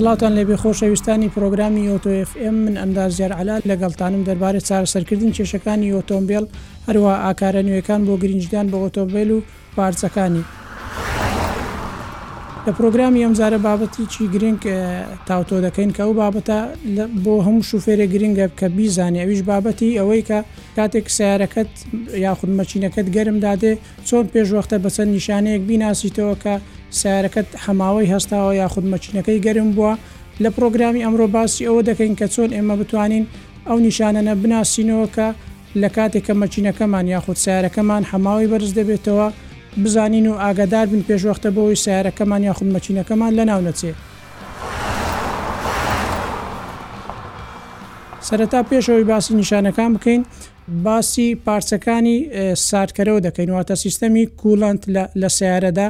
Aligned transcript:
سڵاتان 0.00 0.32
لێبێ 0.38 0.56
خۆشەویستانی 0.62 1.28
پرۆگرامی 1.36 1.82
ئۆتۆFM 1.92 2.52
من 2.64 2.74
ئەندازیار 2.82 3.32
علات 3.40 3.62
لەگەڵتانم 3.70 4.22
دەربارەت 4.28 4.64
چارەسەرکردن 4.68 5.30
کێشەکانی 5.36 5.92
ئۆتۆمبیل 5.96 6.44
هەروە 6.86 7.12
ئاکارە 7.24 7.60
نوێەکان 7.68 8.00
بۆ 8.06 8.14
گرنجدان 8.22 8.66
بە 8.72 8.76
ئۆتۆمبیل 8.84 9.28
و 9.34 9.38
پارچەکانی. 9.76 10.44
لە 12.66 12.70
پرۆگرامی 12.78 13.20
ئەمزارە 13.24 13.58
بابەتی 13.66 14.04
چی 14.12 14.22
گرنگ 14.34 14.60
تاوتۆ 15.28 15.56
دەکەین 15.66 15.90
کە 15.96 16.00
ئەو 16.06 16.12
بابەتە 16.22 16.58
بۆ 17.24 17.34
هەموو 17.46 17.68
شوفێرە 17.70 18.06
گرنگە 18.14 18.46
کە 18.58 18.64
بیزانانی 18.76 19.22
ئەویش 19.22 19.42
بابەتی 19.50 19.98
ئەوەی 19.98 20.22
کە 20.28 20.38
کاتێک 20.76 21.06
سیارەکەت 21.16 21.72
یاخود 22.26 22.50
مەچینەکەت 22.58 23.06
گەرم 23.16 23.38
دادێ 23.46 23.72
چۆن 24.08 24.24
پێشوەختە 24.34 24.76
بەچەند 24.84 25.10
نیشانەیەک 25.16 25.62
بیناسییتەوە 25.68 26.36
کە 26.44 26.54
سیارەکەت 26.96 27.48
هەماوەی 27.66 28.10
هەستاوە 28.14 28.52
یاخود 28.60 28.84
مەچینەکەی 28.92 29.42
گەرم 29.46 29.70
بووە 29.76 29.92
لە 30.42 30.48
پرۆگرامی 30.56 31.02
ئەمڕۆ 31.04 31.26
باسی 31.34 31.66
ئەوە 31.68 31.82
دەکەین 31.88 32.14
کە 32.18 32.26
چۆن 32.34 32.50
ئێمە 32.56 32.74
بتوانین 32.80 33.24
ئەو 33.68 33.78
نیشانەنە 33.86 34.32
بناسیینەوە 34.42 35.06
کە 35.16 35.28
لە 35.80 35.88
کاتێککە 35.96 36.34
مەچینەکەمان 36.42 37.06
یاخود 37.14 37.36
سیارەکەمان 37.44 38.02
هەماوەی 38.12 38.48
بەرز 38.52 38.70
دەبێتەوە 38.78 39.28
بزانین 39.82 40.26
و 40.28 40.34
ئاگادار 40.42 40.86
بن 40.92 41.02
پێشوەختە 41.08 41.48
بەوەی 41.56 41.80
سیارەکەمان 41.84 42.42
یاخود 42.48 42.68
مەچینەکەمان 42.74 43.32
لە 43.38 43.44
ناو 43.50 43.60
نەچێت 43.68 43.96
سەرەتا 48.28 48.60
پێشەوەی 48.70 49.04
باسی 49.10 49.32
نیشانەکان 49.40 49.90
بکەین 49.96 50.22
باسی 50.86 51.26
پارچەکانی 51.46 52.18
ساردکەرەوە 52.68 53.20
دەکەین 53.26 53.50
واتە 53.56 53.74
سیستەمی 53.84 54.24
کوڵند 54.40 54.82
لە 55.22 55.28
سیارەدا 55.38 55.88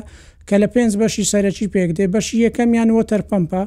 کە 0.48 0.56
لە 0.62 0.68
پێنج 0.74 0.92
بەشی 1.00 1.24
سەرەکی 1.32 1.66
پێک 1.74 1.90
دێ 1.98 2.06
بەشی 2.16 2.36
یەکەمیان 2.46 2.88
وە 2.96 3.02
تەرپەمپە 3.10 3.62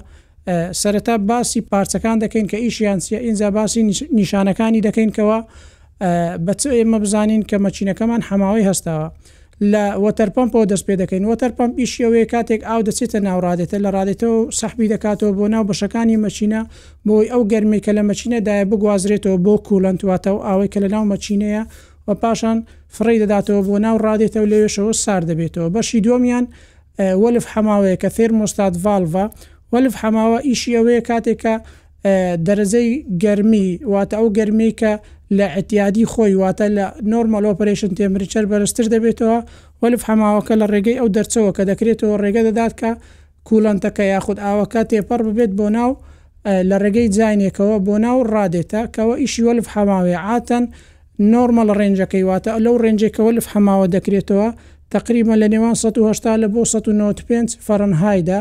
سەرەتا 0.82 1.16
باسی 1.30 1.62
پارچەکان 1.70 2.18
دەکەین 2.24 2.46
کە 2.52 2.58
ئیشیانسیە 2.66 3.20
ئینجا 3.26 3.50
باسی 3.58 3.82
نیشانەکانی 4.20 4.82
دەکەینکەوە 4.88 5.38
بە 6.46 6.54
چ 6.60 6.62
ئێمە 6.78 6.98
بزانین 7.04 7.42
کە 7.50 7.58
مەچینەکەمان 7.66 8.22
هەماوەی 8.30 8.64
هەستاوە. 8.70 9.08
لە 9.74 9.84
وەتەرپمپەوە 10.04 10.64
دەست 10.72 10.86
پێ 10.88 10.96
دەکەین 11.02 11.24
وەتەرپمپ 11.32 11.74
ئیشیەوەی 11.82 12.26
کاتێک 12.34 12.62
ئاو 12.70 12.80
دەچێتە 12.88 13.18
ناوڕادێتە 13.28 13.78
لە 13.84 13.90
ڕادێتەوە 13.96 14.40
سەحبی 14.60 14.88
دەکاتەوە 14.94 15.32
بۆ 15.38 15.46
ناو 15.54 15.64
بەشەکانی 15.70 16.18
مەچینە 16.26 16.62
بۆی 17.08 17.28
ئەو 17.34 17.42
گەرمی 17.52 17.80
کە 17.86 17.92
لە 17.98 18.04
مەچینەدایە 18.10 18.64
بگوازرێتەوە 18.72 19.38
بۆ 19.46 19.54
کوولەنتواتە 19.68 20.30
و 20.36 20.40
ئاوەی 20.48 20.70
کە 20.74 20.80
لە 20.84 20.88
ناو 20.96 21.04
مەچینەیە 21.14 21.64
و 22.08 22.10
پاشان 22.24 22.58
فڕی 22.96 23.18
دەداتەوە 23.24 23.62
بۆ 23.68 23.76
ناو 23.86 23.98
ڕادێتەوە 24.06 24.48
لەوێشەوە 24.52 24.92
سار 25.04 25.22
دەبێتەوە 25.30 25.68
بەشی 25.76 26.00
دۆمیان 26.08 26.46
وەلف 27.00 27.46
حەماوەیە 27.54 27.98
کە 28.02 28.10
فێر 28.16 28.32
مۆستاد 28.40 28.74
ڤالڤە 28.86 29.26
وەلف 29.74 29.94
حەماوە 30.02 30.38
ئیشی 30.48 30.76
ئەوەیە 30.78 31.02
کاتێکە 31.10 31.54
دەرزەی 32.48 32.90
گەرمی 33.24 33.68
واتە 33.94 34.16
ئەو 34.20 34.28
گەرمی 34.38 34.72
کە 34.80 34.92
لە 35.38 35.46
ئەتیادی 35.56 36.06
خۆی 36.14 36.34
واتە 36.42 36.66
لە 36.78 36.86
نۆرمەل 37.12 37.44
ئۆپریشن 37.50 37.92
تێمریچەر 37.98 38.46
بەرزتر 38.52 38.86
دەبێتەوە 38.94 39.38
وەلف 39.82 40.02
حەماوەکە 40.08 40.54
لە 40.62 40.66
ڕێگەی 40.74 40.98
ئەو 41.02 41.08
دەرچەوە 41.16 41.52
کە 41.58 41.64
دەکرێتەوە 41.70 42.16
ڕێگە 42.24 42.42
دەدات 42.48 42.74
کە 42.80 42.92
کوڵەنتەکە 43.48 44.04
یاخود 44.14 44.38
ئاوەکە 44.46 44.82
تێپەر 44.90 45.20
ببێت 45.28 45.52
بۆ 45.60 45.68
ناو 45.78 45.90
لە 46.70 46.76
ڕێگەی 46.84 47.08
جاینێکەوە 47.18 47.76
بۆ 47.86 47.96
ناو 48.06 48.18
ڕادێتە 48.34 48.82
کەەوە 48.96 49.16
ئیشی 49.22 49.42
وەلف 49.48 49.66
حەماوێ 49.74 50.16
عاتەن 50.28 50.66
نۆرمەل 51.34 51.70
ڕێنجەکەی 51.80 52.24
واتە 52.30 52.52
لەو 52.66 52.76
ڕێنجێکەوە 52.84 53.32
لەف 53.38 53.46
حەماوە 53.54 53.86
دەکرێتەوە 53.96 54.48
تقریبا 54.92 55.34
لە 55.42 55.48
نێوان 55.54 55.72
1970 55.72 56.40
لە 56.44 56.48
بۆ 56.54 56.58
1995 56.58 57.58
فەرنهایدا 57.68 58.40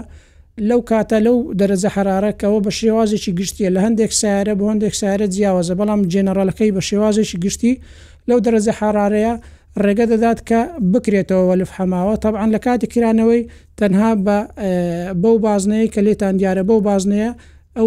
لەو 0.69 0.81
کاتە 0.91 1.19
لەو 1.27 1.37
دەرەزە 1.61 1.88
حرارەکەەوە 1.94 2.61
بە 2.65 2.71
شێوازێکی 2.78 3.33
گشتیە 3.38 3.71
لە 3.75 3.81
هەندێک 3.84 4.12
سیارە 4.21 4.55
بە 4.59 4.62
هەندێک 4.71 4.94
سیارە 5.00 5.27
جیاوازە 5.34 5.71
بەڵام 5.81 6.00
جێنەرالەکەی 6.12 6.71
بە 6.77 6.81
شێوازێکی 6.88 7.37
گشتی 7.44 7.72
لەو 8.28 8.38
دەرەزە 8.44 8.72
حرارەیە 8.81 9.34
ڕێگە 9.84 10.06
دەدات 10.12 10.38
کە 10.49 10.61
بکرێتەوە 10.93 11.44
وەلف 11.50 11.71
حەماوە 11.77 12.15
طبعاان 12.25 12.50
لە 12.56 12.59
کاتی 12.67 12.87
کرانەوەی 12.93 13.43
تەنها 13.81 14.11
بە 14.27 14.38
بەو 15.22 15.37
بازنەیە 15.44 15.88
کە 15.94 16.00
لێتان 16.06 16.34
دیارە 16.41 16.62
بەو 16.69 16.78
بازنەیە 16.88 17.31
ئەو 17.77 17.87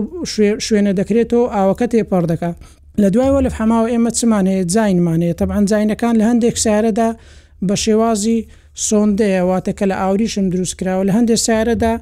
شوێنە 0.66 0.94
دەکرێتەوە 1.00 1.45
ئاوەکە 1.56 1.85
تێپەر 1.94 2.24
دەکات 2.31 2.56
لە 3.01 3.07
دوای 3.13 3.30
وەلف 3.35 3.53
حەماوە 3.59 3.88
ئێمە 3.94 4.12
چمانەیە 4.19 4.63
جاینمانەیە 4.74 5.34
طبعاان 5.40 5.66
جاینەکان 5.72 6.16
لە 6.19 6.24
هەندێک 6.30 6.56
سیارەدا 6.63 7.09
بە 7.69 7.75
شێوازی 7.84 8.38
سۆندەیەواتە 8.88 9.72
کە 9.78 9.85
لە 9.91 9.96
ئاوریشم 10.01 10.46
دروستکراوە 10.53 11.03
لە 11.07 11.12
هەندێک 11.18 11.40
سیارەدا 11.46 11.94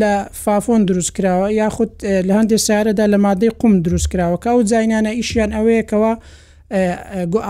لە 0.00 0.14
فافۆن 0.42 0.82
دروستکراوە 0.90 1.46
یاخود 1.60 1.92
لە 2.28 2.32
هەندێک 2.38 2.60
سیارەدا 2.66 3.04
لە 3.12 3.18
مادەی 3.26 3.50
قوم 3.60 3.74
دروستکراوە 3.86 4.36
کە 4.44 4.50
و 4.56 4.60
زینانە 4.72 5.10
ئیشیان 5.18 5.50
ئەوەیەکەوە 5.56 6.12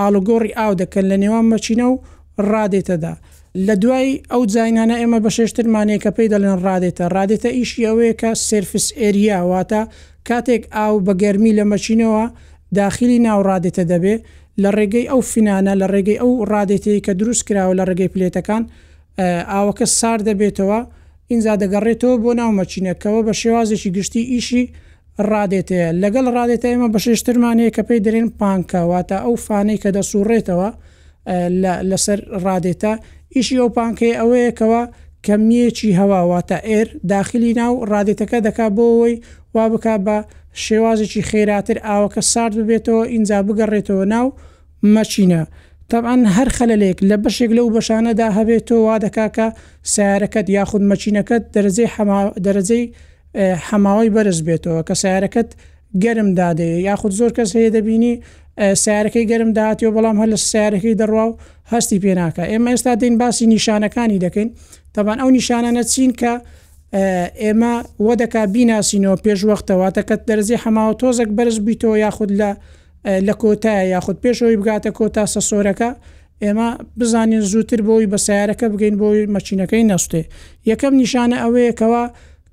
ئالوگۆڕی 0.00 0.52
ئاو 0.58 0.72
دەکەن 0.82 1.04
لە 1.10 1.16
نێوان 1.22 1.46
مەچینە 1.52 1.86
و 1.92 1.96
ڕادێتەدا. 2.52 3.12
لە 3.66 3.74
دوای 3.82 4.08
ئەو 4.32 4.42
جاینانە 4.54 4.96
ئێمە 5.00 5.18
بە 5.24 5.30
شێشترمانەیە 5.36 6.00
کە 6.04 6.10
پێی 6.16 6.28
دەڵێن 6.32 6.58
ڕادێتە 6.66 7.04
ڕادێتە 7.14 7.50
ئیشی 7.58 7.86
ئەوەیە 7.88 8.14
کە 8.20 8.30
سرفس 8.48 8.86
ئێریاواتە 9.00 9.80
کاتێک 10.28 10.62
ئاو 10.76 10.94
بە 11.06 11.12
گەرمی 11.22 11.52
لە 11.58 11.64
مەچینەوە 11.72 12.24
داخلی 12.80 13.18
ناوڕادێتە 13.26 13.84
دەبێ 13.92 14.14
لە 14.62 14.70
ڕێگەی 14.78 15.06
ئەو 15.10 15.20
فینانە 15.32 15.72
لە 15.80 15.86
ڕێگەی 15.94 16.18
ئەو 16.22 16.30
ڕادێتی 16.52 17.00
کە 17.06 17.12
دروست 17.20 17.42
کراوە 17.48 17.74
لە 17.78 17.84
ڕێگەی 17.88 18.10
پلێتەکان 18.14 18.62
ئاوەکە 19.52 19.86
سار 19.98 20.18
دەبێتەوە 20.28 20.80
اینجا 21.32 21.54
دەگەڕێتەوە 21.62 22.16
بۆ 22.22 22.30
ناومەچینەکەەوە 22.40 23.20
بە 23.26 23.32
شێوازێکی 23.42 23.90
گشتی 23.96 24.22
ئیشی 24.32 24.62
ڕادێتەیە 25.30 25.88
لەگەڵ 26.02 26.26
ڕادێتە 26.36 26.66
ئێمە 26.72 26.88
بە 26.94 26.98
شێشترمانەیە 27.06 27.70
کە 27.76 27.82
پێی 27.88 28.00
دەرێن 28.06 28.28
پانکەواتە 28.40 29.18
ئەو 29.24 29.34
فانەی 29.46 29.78
کە 29.82 29.90
دەسوڕێتەوە 29.96 30.68
لەسەر 31.90 32.18
ڕادێتە 32.44 32.92
ئیشی 33.36 33.56
ئەو 33.60 33.68
پانکەی 33.76 34.12
ئەوەیەکەوە 34.20 34.82
کەمیەکی 35.26 35.90
هەواواتە 36.00 36.56
ئێر 36.70 36.88
داخلی 37.12 37.52
ناو 37.60 37.72
ڕادێتەکە 37.92 38.38
دەکا 38.46 38.66
بۆەوەی 38.76 39.14
وا 39.54 39.64
بک 39.72 39.86
بە 40.06 40.18
شێوازێکی 40.66 41.22
خێراتر 41.30 41.76
ئاوەکە 41.86 42.22
سارد 42.32 42.54
ببێتەوە 42.60 43.00
ئینجا 43.12 43.38
بگەڕێتەوە 43.46 44.04
ناو 44.14 44.26
و 44.32 44.36
مەچینە 44.82 45.40
تەبان 45.90 46.20
هەر 46.36 46.48
خەلەلێک 46.58 46.98
لە 47.10 47.16
بەشێک 47.24 47.50
لەو 47.58 47.66
بەشانەدا 47.74 48.28
هەبێتەوە 48.38 48.80
وا 48.86 48.96
دەکاکە 49.04 49.46
سیارەکەت 49.92 50.46
یاخود 50.56 50.82
مەچینەکەت 50.90 51.42
دەرزەی 51.54 51.88
دەرەجەی 52.44 52.84
هەماوەی 53.68 54.10
بەرز 54.16 54.38
بێتەوە 54.48 54.80
کە 54.88 54.94
سیارەکەت 55.02 55.50
گەرم 56.04 56.28
دادێ 56.38 56.70
یاخود 56.88 57.12
زۆر 57.18 57.30
کەس 57.36 57.50
هەیە 57.56 57.70
دەبینی 57.76 58.12
سیارەکەی 58.82 59.24
گەرم 59.30 59.50
داهاتیەوە 59.56 59.92
بەڵام 59.96 60.16
هەر 60.20 60.28
لە 60.34 60.38
سیارەکەی 60.50 60.94
دەڕوا 61.00 61.24
و 61.30 61.36
هەستی 61.72 61.98
پێناکە 62.04 62.44
ئێمە 62.52 62.68
ئێستا 62.72 62.94
دین 63.02 63.14
باسی 63.20 63.46
نیشانەکانی 63.54 64.18
دەکەین 64.24 64.48
تەبان 64.94 65.18
ئەو 65.22 65.30
نیشانانە 65.38 65.82
چین 65.92 66.12
کە 66.20 66.32
ئێمە 67.42 67.74
وە 68.06 68.14
دەکا 68.22 68.42
بیناسینەوە 68.54 69.18
پێشوەختەوە 69.24 69.88
تەکەت 69.96 70.20
دەرزی 70.28 70.56
هەماوە 70.64 70.94
تۆزێک 71.00 71.30
بەرز 71.36 71.56
بیتەوە 71.66 71.96
یاخود 72.04 72.30
لە 72.40 72.50
لە 73.26 73.34
کۆتایە 73.42 73.84
یاخود 73.94 74.16
پێشەوەی 74.22 74.56
بگاتە 74.60 74.90
کۆتا 74.98 75.24
سەسۆرەکە 75.34 75.90
ئێمە 76.44 76.68
بزانین 76.98 77.40
زووتر 77.50 77.80
بۆی 77.88 78.06
بە 78.12 78.16
سیارەکە 78.26 78.66
بگەین 78.72 78.94
بۆی 79.02 79.20
مەچینەکەی 79.34 79.84
نەستێ 79.90 80.22
یەکەم 80.70 80.94
نیشانە 81.02 81.36
ئەوەیەکەوە 81.42 82.04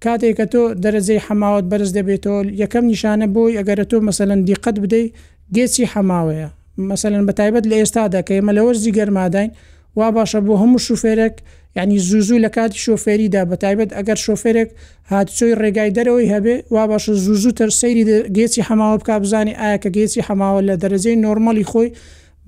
کاتێک 0.03 0.33
کە 0.39 0.45
تۆ 0.53 0.63
دەرەزەی 0.83 1.19
حماوت 1.27 1.65
بەرز 1.71 1.89
دەبێتەوە 1.97 2.39
یەکەم 2.61 2.83
نیشانە 2.91 3.27
بۆی 3.35 3.57
ئەگەرە 3.59 3.85
تۆ 3.91 3.97
مەسەەن 4.07 4.39
دیقەت 4.49 4.77
بدەیت 4.83 5.11
گێچی 5.55 5.83
حماوەیە 5.93 6.49
مەسەن 6.89 7.13
بەتایبەت 7.29 7.65
لە 7.71 7.75
ئێستادا 7.81 8.19
کە 8.27 8.31
ئێمە 8.37 8.51
لە 8.57 8.61
وەرزی 8.65 8.91
گەرماداین 8.97 9.49
وا 9.97 10.07
باشە 10.15 10.39
بۆ 10.47 10.53
هەموو 10.61 10.79
شوفێرێک 10.87 11.35
ینی 11.77 11.97
زوزوو 11.99 12.39
لە 12.45 12.49
کاتی 12.55 12.77
شۆفێریدا 12.85 13.43
بە 13.49 13.55
تایبەت 13.63 13.91
ئەگەر 13.97 14.17
شۆفێرێک 14.25 14.69
هاتچۆی 15.11 15.53
ڕێگای 15.61 15.91
دەرەوەی 15.97 16.27
هەبێ 16.33 16.55
وا 16.73 16.83
باشە 16.91 17.11
زوزوو 17.25 17.51
تەر 17.59 17.69
سەیری 17.81 18.03
گێچی 18.37 18.61
هەماوە 18.69 18.97
بک 19.01 19.09
بزانانی 19.23 19.53
ئایا 19.61 19.77
کە 19.83 19.89
گێچی 19.97 20.21
هەماوە 20.29 20.59
لە 20.69 20.75
دەرەجەی 20.83 21.15
نۆرمەلی 21.25 21.65
خۆی 21.71 21.87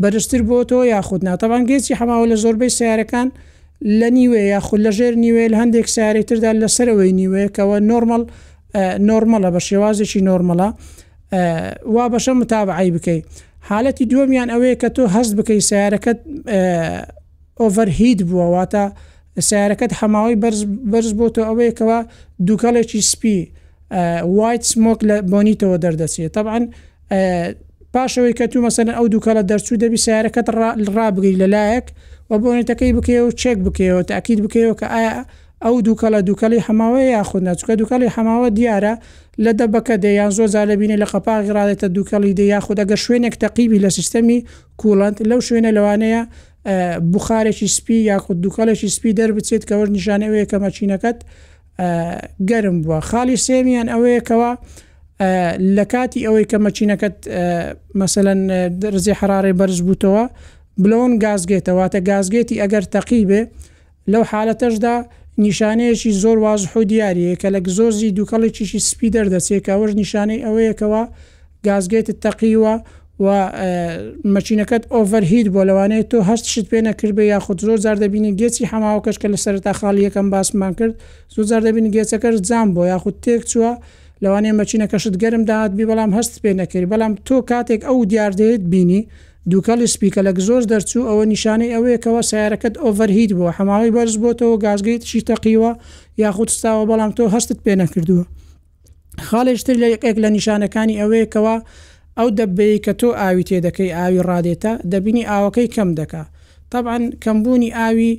بەرزتر 0.01 0.41
بۆ 0.49 0.57
تۆ 0.69 0.79
یاخود 0.93 1.21
ناتەبان 1.29 1.63
گێچی 1.69 1.93
هەماوە 2.01 2.25
لە 2.31 2.35
زۆربەی 2.43 2.71
سیارەکان 2.77 3.27
لە 3.99 4.07
نیوێ 4.17 4.41
یاخود 4.53 4.79
لە 4.85 4.91
ژێر 4.97 5.13
نیوێ 5.23 5.45
لە 5.53 5.57
هەندێک 5.61 5.87
سیارەی 5.95 6.23
تردا 6.29 6.51
لەسەرەوەی 6.63 7.11
نیوێکەوە 7.19 7.77
نۆرمەل 7.89 8.23
نۆرمەلە 9.07 9.49
بە 9.55 9.61
شێوازێکی 9.67 10.19
نۆرمەلا 10.29 10.69
وا 11.95 12.05
بەشە 12.13 12.33
متابعی 12.41 12.91
بکەیت 12.95 13.23
حالەتی 13.69 14.05
دووەمیان 14.11 14.49
ئەوەیە 14.53 14.75
کە 14.81 14.89
تۆ 14.95 15.03
هەست 15.15 15.33
بکەی 15.39 15.61
سیارەکەت 15.69 16.19
ئۆڤەرهید 17.61 18.19
بووە 18.29 18.47
واتە 18.55 18.85
سیارەکەت 19.49 19.91
هەماوەی 20.01 20.39
بەرز 20.91 21.11
بۆ 21.19 21.25
تۆ 21.35 21.41
ئەوەیەکەوە 21.49 21.99
دووکەڵێکی 22.47 23.01
سپی 23.11 23.39
وایت 24.37 24.63
سمۆک 24.71 24.99
لە 25.09 25.15
بۆنیتەوە 25.31 25.77
دەردەچێت 25.83 26.31
طبعاان 26.37 26.63
پاشەوەی 27.93 28.33
کە 28.39 28.45
تو 28.51 28.57
مەسەن 28.65 28.89
ئەو 28.97 29.05
دووکەلە 29.13 29.41
دەرچوو 29.49 29.77
دەبی 29.83 29.99
سیارەکەت 30.05 30.47
ڕابگری 30.97 31.37
لەلایەک 31.41 31.85
و 32.29 32.33
بۆنێتەکەی 32.43 32.91
بکەوە 32.97 33.23
و 33.27 33.31
چێک 33.41 33.57
بکەوە 33.65 34.01
تاکیید 34.11 34.39
بکەوە 34.45 34.73
کە 34.79 34.87
ئایا 34.93 35.13
ئەو 35.65 35.75
دووکەلە 35.87 36.19
دووکەلی 36.27 36.59
هەماوەی 36.67 37.09
یاخود 37.15 37.43
نچکە 37.49 37.73
دووکەلی 37.81 38.09
هەماوە 38.15 38.49
دیارە 38.57 38.93
لە 39.43 39.51
دەبەکە 39.59 39.95
دەیان 40.05 40.31
زۆ 40.37 40.45
زالبینی 40.55 40.97
لە 41.01 41.07
خەپاغی 41.11 41.53
ڕادێتە 41.57 41.87
دووکەڵی 41.95 42.33
دە 42.39 42.43
یاخود 42.53 42.77
ئەگە 42.81 42.97
شوێنێک 43.03 43.35
تەقیبی 43.43 43.79
لە 43.85 43.89
سیستەمی 43.97 44.39
کوڵند 44.81 45.15
لەو 45.29 45.39
شوێنە 45.47 45.69
لەوانەیە 45.77 46.21
بخارێکی 47.13 47.67
سپی 47.67 47.93
یاخود 48.09 48.37
دووکەلێکی 48.45 48.89
سپی 48.95 49.11
دەربچێت 49.19 49.63
کەەوە 49.69 49.85
نیشانەوەی 49.97 50.45
کە 50.51 50.57
مەچینەکەت 50.65 51.17
گەرم 52.49 52.77
بووە 52.83 52.99
خاڵی 53.09 53.37
سێمیان 53.47 53.87
ئەوەیەکەوە 53.93 54.51
لە 55.77 55.85
کاتی 55.91 56.25
ئەوەی 56.27 56.45
کە 56.51 56.57
مەچینەکەت 56.65 57.17
مەسەەن 57.99 58.39
دەرزی 58.81 59.13
حرارەی 59.19 59.57
بەرز 59.59 59.79
بووتەوە 59.87 60.23
بلۆن 60.83 61.11
گازگێتەوەتە 61.23 61.99
گازگێتی 62.11 62.61
ئەگەر 62.63 62.83
تەقی 62.93 63.21
بێ 63.29 63.41
لەو 64.11 64.23
حالەتەشدا 64.31 64.95
نیشانەیەکی 65.45 66.11
زۆر 66.23 66.37
وازحو 66.45 66.83
دیارە 66.91 67.33
کە 67.41 67.47
لە 67.55 67.59
زۆرزی 67.77 68.15
دووکەڵێکیشی 68.17 68.79
سپی 68.89 69.07
دەردەچێت 69.15 69.61
کە 69.65 69.71
ئەوەش 69.75 69.91
نیشانەی 70.01 70.43
ئەوەیەکەوە 70.45 71.03
گازگێت 71.67 72.07
تەقیوە 72.23 72.75
و 73.25 73.27
مەچینەکەت 74.35 74.83
ئۆڤەرهید 74.93 75.47
بۆ 75.53 75.61
لەوانەیە 75.69 76.03
تۆ 76.11 76.17
هەست 76.29 76.45
شت 76.53 76.67
پێ 76.71 76.79
نەکردێ 76.89 77.23
یا 77.33 77.39
خود 77.45 77.59
زۆر 77.67 77.79
زار 77.85 77.97
دەبینی 78.03 78.31
گێچی 78.39 78.63
هەماوە 78.71 78.99
کەشکە 79.05 79.27
لە 79.33 79.37
سەرتا 79.45 79.73
خاڵی 79.79 80.01
یەکەم 80.07 80.27
باسمان 80.33 80.73
کرد 80.79 80.93
زۆ 81.35 81.41
زار 81.49 81.61
دەبینی 81.67 81.89
گێچەکە 81.95 82.29
جام 82.49 82.67
بۆ 82.75 82.83
یاخود 82.93 83.15
تێک 83.25 83.41
چووە 83.51 83.73
لەوانەیە 84.23 84.53
مەچینەکەشت 84.59 85.13
گەرم 85.21 85.43
داات 85.49 85.71
بی 85.77 85.85
بەڵام 85.89 86.11
هەست 86.17 86.33
پێ 86.43 86.51
نەکرد 86.61 86.85
بەڵام 86.91 87.13
تۆ 87.27 87.35
کاتێک 87.49 87.81
ئەو 87.87 87.97
دیاردەیت 88.11 88.61
بینی 88.71 89.01
دووکەلی 89.51 89.87
سپیکە 89.93 90.21
لە 90.27 90.31
زۆر 90.47 90.63
دەرچوو 90.71 91.03
ئەوە 91.09 91.25
نیشانەی 91.31 91.71
ئەوەیەکەوە 91.75 92.21
سیارەکەت 92.29 92.75
ئۆڤەرهید 92.83 93.31
بووە 93.37 93.51
هەماوەی 93.57 93.91
بەرز 93.95 94.15
بۆتەوە 94.23 94.55
گازگەیت 94.65 95.03
شی 95.09 95.21
تەقیوە 95.29 95.71
یاخود 96.23 96.49
ستاوە 96.57 96.85
بەڵام 96.89 97.11
تۆ 97.17 97.23
هەستت 97.33 97.57
پێ 97.65 97.73
نەکردووە 97.81 98.25
خاڵێشتر 99.29 99.75
لە 99.83 99.87
یەکێک 99.93 100.17
لە 100.23 100.29
نیشانەکانی 100.35 100.95
ئەوەیەکەوە 101.01 101.55
ئەو 102.19 102.29
دەبەی 102.39 102.75
کە 102.85 102.93
تۆ 102.99 103.09
ئاوی 103.21 103.47
تێدەکەی 103.49 103.95
ئاوی 103.97 104.25
ڕادێتە 104.29 104.71
دەبینی 104.91 105.27
ئاوەکەی 105.31 105.67
کەم 105.75 105.89
دکا 105.99 106.23
طبعاان 106.71 107.03
کەمبوونی 107.23 107.75
ئاوی 107.79 108.11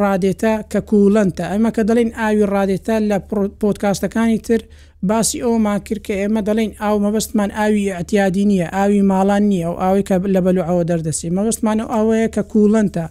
ڕادێتە 0.00 0.52
کە 0.72 0.80
کوڵەنتە 0.90 1.44
ئەمە 1.52 1.70
کە 1.76 1.82
دەڵێن 1.88 2.10
ئاوی 2.20 2.42
ڕادێتە 2.54 2.96
لە 3.10 3.16
پۆتکاستەکانی 3.60 4.38
تر 4.46 4.60
باسی 5.08 5.38
ئەومان 5.44 5.78
کرد 5.86 6.02
کە 6.06 6.14
ئێمە 6.20 6.40
دەڵێن 6.48 6.70
ئاو 6.82 6.96
مەبستمان 7.06 7.50
ئاوی 7.58 7.84
ئەتیادی 7.98 8.44
نییە 8.50 8.68
ئاوی 8.76 9.02
ماڵان 9.10 9.42
نییە 9.50 9.68
و 9.72 9.76
ئاوی 9.82 10.02
کە 10.08 10.14
لە 10.34 10.40
بەلو 10.46 10.62
ئەوە 10.68 10.82
دەردەسی 10.90 11.34
مەبستمان 11.36 11.78
و 11.84 11.88
ئەوەیە 11.94 12.28
کە 12.34 12.42
کوڵەنتە 12.52 13.04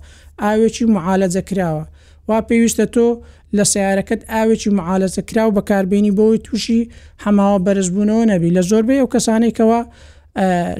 ئاوێکی 0.44 0.86
معالە 0.96 1.28
جەکراوە 1.36 1.86
وا 2.30 2.38
پێویستە 2.50 2.86
تۆ 2.94 3.06
لە 3.58 3.64
سیارەکەت 3.74 4.22
ئاوێکی 4.32 4.70
معالەزەکرااو 4.80 5.56
بەکاربیێنی 5.58 6.14
بۆی 6.20 6.40
تووشی 6.46 6.82
هەماوە 7.26 7.58
بەرزبوونەوە 7.66 8.24
نەبی 8.32 8.52
لە 8.58 8.62
زۆربەی 8.70 9.00
ئەو 9.02 9.08
کەسانێکەوە 9.16 9.80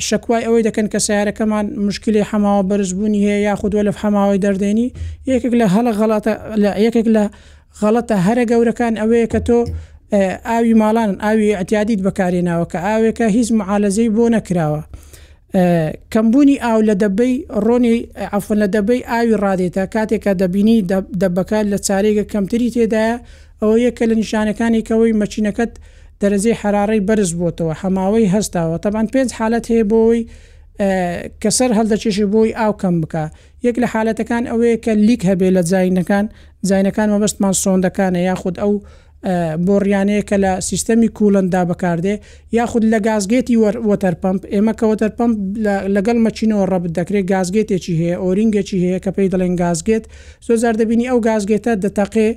شکوای 0.08 0.44
ئەوەی 0.48 0.64
دەکەن 0.68 0.88
کە 0.94 1.00
سیارەکەمان 1.08 1.66
مشکلی 1.88 2.24
هەماوە 2.32 2.64
بەرزبوونی 2.70 3.20
هەیە 3.26 3.40
یاخودوە 3.50 3.82
لە 3.88 3.92
هەماوەی 4.04 4.40
دەردێنی 4.46 4.88
یەکێک 5.32 5.54
لە 5.62 5.66
هەڵە 5.74 5.92
غڵاتە 6.00 6.34
یەکێک 6.86 7.08
لە 7.16 7.24
غەڵەتە 7.82 8.16
هەرە 8.26 8.44
گەورەکان 8.52 8.94
ئەوەیە 9.02 9.28
کە 9.34 9.40
تۆ 9.48 9.60
ئاوی 10.50 10.74
ماڵان 10.82 11.12
ئاوی 11.24 11.50
ئەتیادیت 11.60 12.00
بەکارێناوە 12.08 12.66
کە 12.72 12.80
ئاوێکە 12.88 13.26
هیچ 13.38 13.48
معالەزەی 13.60 14.10
بۆ 14.16 14.24
نەکراوە. 14.36 14.82
کەمبوونی 16.14 16.58
ئاو 16.64 16.80
لە 16.90 16.96
دەبەی 17.04 17.34
ڕۆنی 17.66 17.98
ئەفن 18.34 18.58
لە 18.64 18.68
دەبەی 18.76 19.02
ئاوی 19.10 19.38
ڕادێتە 19.44 19.84
کاتێکە 19.96 20.34
دەبینی 20.42 20.78
دەبەکە 21.22 21.60
لە 21.72 21.78
چارێگە 21.88 22.24
کەمتری 22.34 22.74
تێدایە 22.76 23.16
ئەو 23.62 23.72
یەکە 23.86 24.04
لە 24.10 24.16
نیشانەکانی 24.22 24.86
کەوەی 24.88 25.18
مەچینەکەت 25.22 25.72
دەرەزیی 26.22 26.60
حرارەی 26.62 27.06
بەرز 27.08 27.32
بووتەوە 27.40 27.74
هەماوەی 27.82 28.32
هەستاوە 28.36 28.76
تەبان 28.84 29.08
پێنج 29.14 29.30
حالت 29.40 29.66
هەیە 29.72 29.86
بۆی 29.94 30.22
کەسەر 31.44 31.70
هەلدەچێشی 31.78 32.26
بۆی 32.34 32.56
ئاو 32.60 32.74
کەم 32.82 32.96
بکە 33.04 33.24
یەک 33.66 33.76
لە 33.82 33.88
حالەتەکان 33.94 34.44
ئەوەیە 34.52 34.78
کە 34.86 34.94
لیک 35.08 35.22
هەبێ 35.30 35.50
لە 35.56 35.62
زینەکان 35.72 36.26
زینەکان 36.70 37.08
مەبستمان 37.16 37.54
سۆندەکانە 37.64 38.20
یاخود 38.30 38.56
ئەو 38.62 38.74
بۆ 39.66 39.76
ڕیانەیە 39.86 40.22
کە 40.30 40.38
لە 40.44 40.52
سیستەمی 40.68 41.10
کوڵندا 41.18 41.62
بەکاردێ 41.70 42.16
یاخود 42.58 42.84
لە 42.94 43.00
گازگێتی 43.08 43.56
وەتەرپمپ 43.90 44.42
ئێمە 44.54 44.74
کە 44.80 44.86
وەتەرپمپ 44.92 45.34
لەگەڵ 45.96 46.18
مەچینەوە 46.26 46.66
ڕەب 46.72 46.86
دەکرێت 46.98 47.26
گازگێتێکی 47.34 47.94
هەیە 48.02 48.18
ئۆرینگێکی 48.24 48.78
هەیە 48.86 49.00
کە 49.04 49.12
پێی 49.16 49.30
دەڵێن 49.34 49.56
گازگێت 49.64 50.04
زۆزار 50.48 50.74
دەبینی 50.82 51.10
ئەو 51.12 51.20
گازگێتە 51.28 51.72
دەتەقێ 51.84 52.28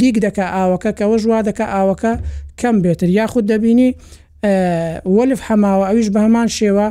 لیک 0.00 0.16
دەکە 0.26 0.44
ئاوەکە 0.54 0.90
کەەوە 0.98 1.16
ژوا 1.22 1.38
دەکە 1.48 1.66
ئاوەکە 1.74 2.12
کەم 2.60 2.76
بێتر 2.84 3.08
یاخود 3.18 3.44
دەبینی 3.52 3.90
وەلف 5.16 5.40
هەماوە 5.48 5.84
ئەویش 5.88 6.08
بە 6.14 6.20
هەمان 6.26 6.48
شێوە 6.58 6.86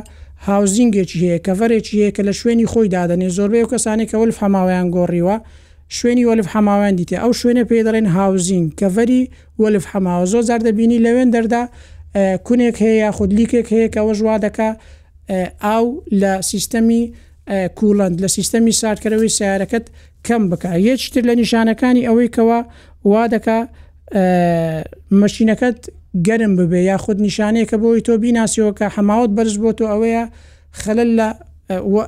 هاوزینگێکی 0.48 1.16
هەیە 1.24 1.38
کە 1.46 1.52
ڤەرێکی 1.58 1.94
هەیە 1.98 2.10
کە 2.16 2.22
لە 2.28 2.32
شوێنی 2.40 2.66
خۆی 2.72 2.88
دادنێ 2.94 3.28
زۆربەی 3.36 3.62
و 3.64 3.70
کەسانی 3.72 4.06
کە 4.10 4.14
ولف 4.22 4.36
هەماوەیان 4.44 4.88
گۆڕیوە 4.96 5.36
شوێنی 5.96 6.24
وەلف 6.28 6.46
حەماوان 6.54 6.96
دیتێ 6.98 7.16
ئەو 7.22 7.32
شوێنە 7.40 7.64
پێ 7.68 7.80
دەڵێن 7.86 8.06
هاوزین 8.14 8.64
کەڤەری 8.80 9.22
وەلف 9.62 9.84
حەماوە 9.92 10.26
زۆ 10.32 10.40
زار 10.48 10.60
دەبینی 10.66 10.98
لەوێن 11.04 11.30
دەردا 11.36 11.62
کونێک 12.46 12.76
هەیە 12.84 13.08
خودلیکێک 13.16 13.66
هەیەکەوە 13.74 14.12
ژوا 14.18 14.36
دەکا 14.46 14.70
ئاو 15.64 15.86
لە 16.20 16.32
سیستەمی 16.50 17.02
کوڵند 17.78 18.16
لە 18.22 18.28
سیستەمی 18.36 18.72
ساردکەرەوەی 18.80 19.30
سیارەکەت 19.38 19.86
کەم 20.26 20.42
بک 20.50 20.62
یەکتر 20.88 21.22
لە 21.28 21.34
نیشانەکانی 21.40 22.06
ئەوەی 22.08 22.28
کەەوە 22.36 22.60
وا 23.10 23.24
دەکا 23.34 23.58
مەشینەکەت 25.22 25.80
گەرم 26.26 26.52
ببێ 26.58 26.80
یا 26.90 26.96
خود 27.04 27.18
نیشانەیەکە 27.26 27.76
بۆی 27.82 28.00
تۆ 28.06 28.12
بیناسیەوە 28.22 28.72
کە 28.78 28.86
هەماوت 28.96 29.30
بەرز 29.36 29.56
بۆ 29.62 29.70
تۆ 29.78 29.84
ئەوەیە 29.92 30.24
خەل 30.80 30.98
لە 31.18 31.28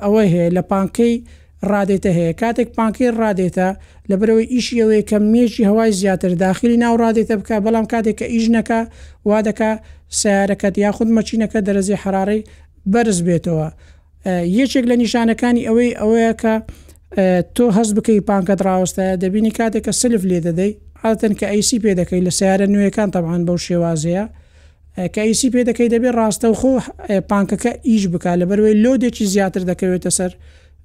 ئەوە 0.03 0.21
هەیە 0.33 0.45
لە 0.57 0.61
پانکەی 0.69 1.15
ڕادێتە 1.73 2.09
هەیە 2.17 2.33
کاتێک 2.41 2.69
پانکەی 2.77 3.11
ڕادێتە 3.21 3.69
لە 4.09 4.15
برەوەی 4.19 4.47
ئیشی 4.53 4.75
ئەوەیە 4.81 5.03
کە 5.09 5.17
مێژی 5.31 5.63
هەوای 5.69 5.91
زیاتر 5.99 6.31
داخلی 6.45 6.77
ناو 6.83 6.95
ڕادێتە 7.03 7.35
بکە 7.39 7.55
بەڵام 7.65 7.85
کاتێک 7.93 8.15
کە 8.19 8.27
ئیژنەکە 8.33 8.79
وا 9.29 9.39
دەکە 9.47 9.71
سیارەکەت 10.19 10.75
یاخود 10.85 11.09
مەچینەکە 11.17 11.59
دەرەزی 11.67 11.97
حرارەی 12.03 12.41
بەرز 12.93 13.19
بێتەوە 13.27 13.67
یەکێک 14.59 14.85
لە 14.91 14.95
نیشانەکانی 15.03 15.61
ئەوەی 15.69 15.91
ئەوەیە 16.01 16.31
کە 16.41 16.53
تۆ 17.55 17.65
هەست 17.77 17.91
بکەی 17.97 18.19
پانکەت 18.29 18.59
ڕاوستەیە 18.67 19.15
دەبینی 19.23 19.51
کاتێک 19.57 19.83
کە 19.87 19.91
سلف 20.01 20.21
لێ 20.29 20.39
دەدەی 20.47 20.71
حالەن 21.01 21.33
کە 21.39 21.45
ئەیسی 21.53 21.77
پێ 21.83 21.91
دەکەی 21.99 22.21
لە 22.27 22.31
سیارە 22.39 22.67
نوێیەکان 22.73 23.09
تەبان 23.15 23.41
بەو 23.47 23.57
شێوازەیە 23.65 24.25
کە 25.13 25.21
ئیسی 25.29 25.49
پێ 25.53 25.61
دەکەی 25.69 25.89
دەبێت 25.93 26.13
ڕاستە 26.19 26.47
و 26.51 26.55
خۆ 26.61 26.71
پانکەکە 27.29 27.71
ئیش 27.89 28.03
بک 28.13 28.25
لە 28.39 28.45
بەروەی 28.49 28.75
لۆدێکی 28.83 29.25
زیاتر 29.33 29.61
دەکەوێتە 29.69 30.11
سەر 30.17 30.31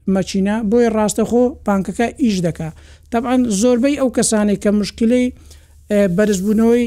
مەچینە 0.09 0.57
بۆی 0.71 0.89
ڕاستەخۆ 0.97 1.45
پانکەکە 1.67 2.07
ئیش 2.23 2.41
دکا 2.47 2.69
تەعاان 3.13 3.41
زۆربەی 3.61 3.99
ئەو 4.01 4.09
کەسانی 4.17 4.57
کە 4.63 4.71
مشکلەی 4.81 5.27
بەرزبوونەوەی 6.17 6.85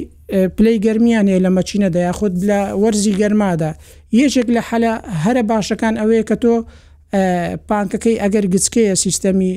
پلەی 0.57 0.77
گەرمیان 0.85 1.25
هەیە 1.29 1.43
لە 1.45 1.51
مەچینەدا 1.57 1.99
یاخود 2.07 2.33
لە 2.49 2.59
وەرزی 2.81 3.13
گەرمادا 3.21 3.71
یەکێک 4.21 4.47
لە 4.55 4.61
حەلا 4.69 4.93
هەرە 5.23 5.43
باشەکان 5.51 5.93
ئەوەیە 6.01 6.23
کە 6.29 6.35
تۆ 6.43 6.55
پانکەکەی 7.69 8.17
ئەگەر 8.23 8.45
گچکەیە 8.53 8.93
سیستەمی 9.03 9.51